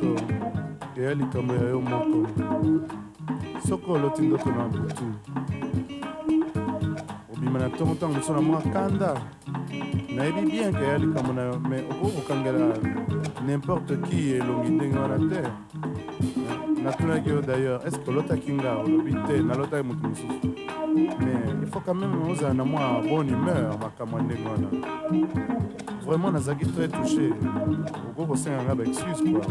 Ndoto 0.01 0.23
eya 0.97 1.13
likambo 1.13 1.53
ya 1.53 1.69
yo 1.69 1.81
moko. 1.81 2.27
Soki 3.67 3.91
oloti 3.91 4.21
ndoto 4.21 4.49
na 4.49 4.67
butu. 4.67 5.03
Obima 7.33 7.59
na 7.59 7.67
ntongo 7.67 7.93
ntango 7.93 8.13
mosusu 8.13 8.33
na 8.33 8.41
mwa 8.41 8.61
kanda. 8.61 9.21
Nayebi 10.15 10.51
bien 10.51 10.73
ke 10.73 10.83
eya 10.83 10.97
likambo 10.97 11.33
na 11.33 11.41
yo 11.41 11.59
mais 11.59 11.83
okoki 11.91 12.15
kokangela 12.15 12.73
n'importe 13.45 14.01
qui 14.01 14.33
elongi 14.33 14.71
ndenge 14.71 14.97
wana 14.97 15.17
te. 15.17 15.41
Natunaki 16.83 17.29
yo 17.29 17.41
d'ailleurs 17.41 17.85
est 17.85 17.91
ce 17.91 17.99
que 17.99 18.09
olotaki 18.09 18.53
nga? 18.53 18.77
Olobi 18.77 19.13
te 19.27 19.41
nalotaki 19.41 19.87
moto 19.87 20.07
mosusu. 20.07 20.25
Mais 21.19 21.61
il 21.61 21.67
faut 21.67 21.79
quand 21.79 21.93
même 21.93 22.29
ozala 22.29 22.53
na 22.53 22.63
mwa 22.63 23.01
bonne 23.07 23.29
humeur 23.29 23.77
makambo 23.79 24.17
ya 24.17 24.23
ndenge 24.23 24.47
wana 24.49 24.67
vraiment 26.11 26.31
nazalaki 26.33 26.65
très 26.65 26.89
touché. 26.89 27.29
Okoki 28.17 28.27
kosenga 28.27 28.63
nga 28.63 28.75
baexcuse 28.75 29.23
quoi 29.31 29.41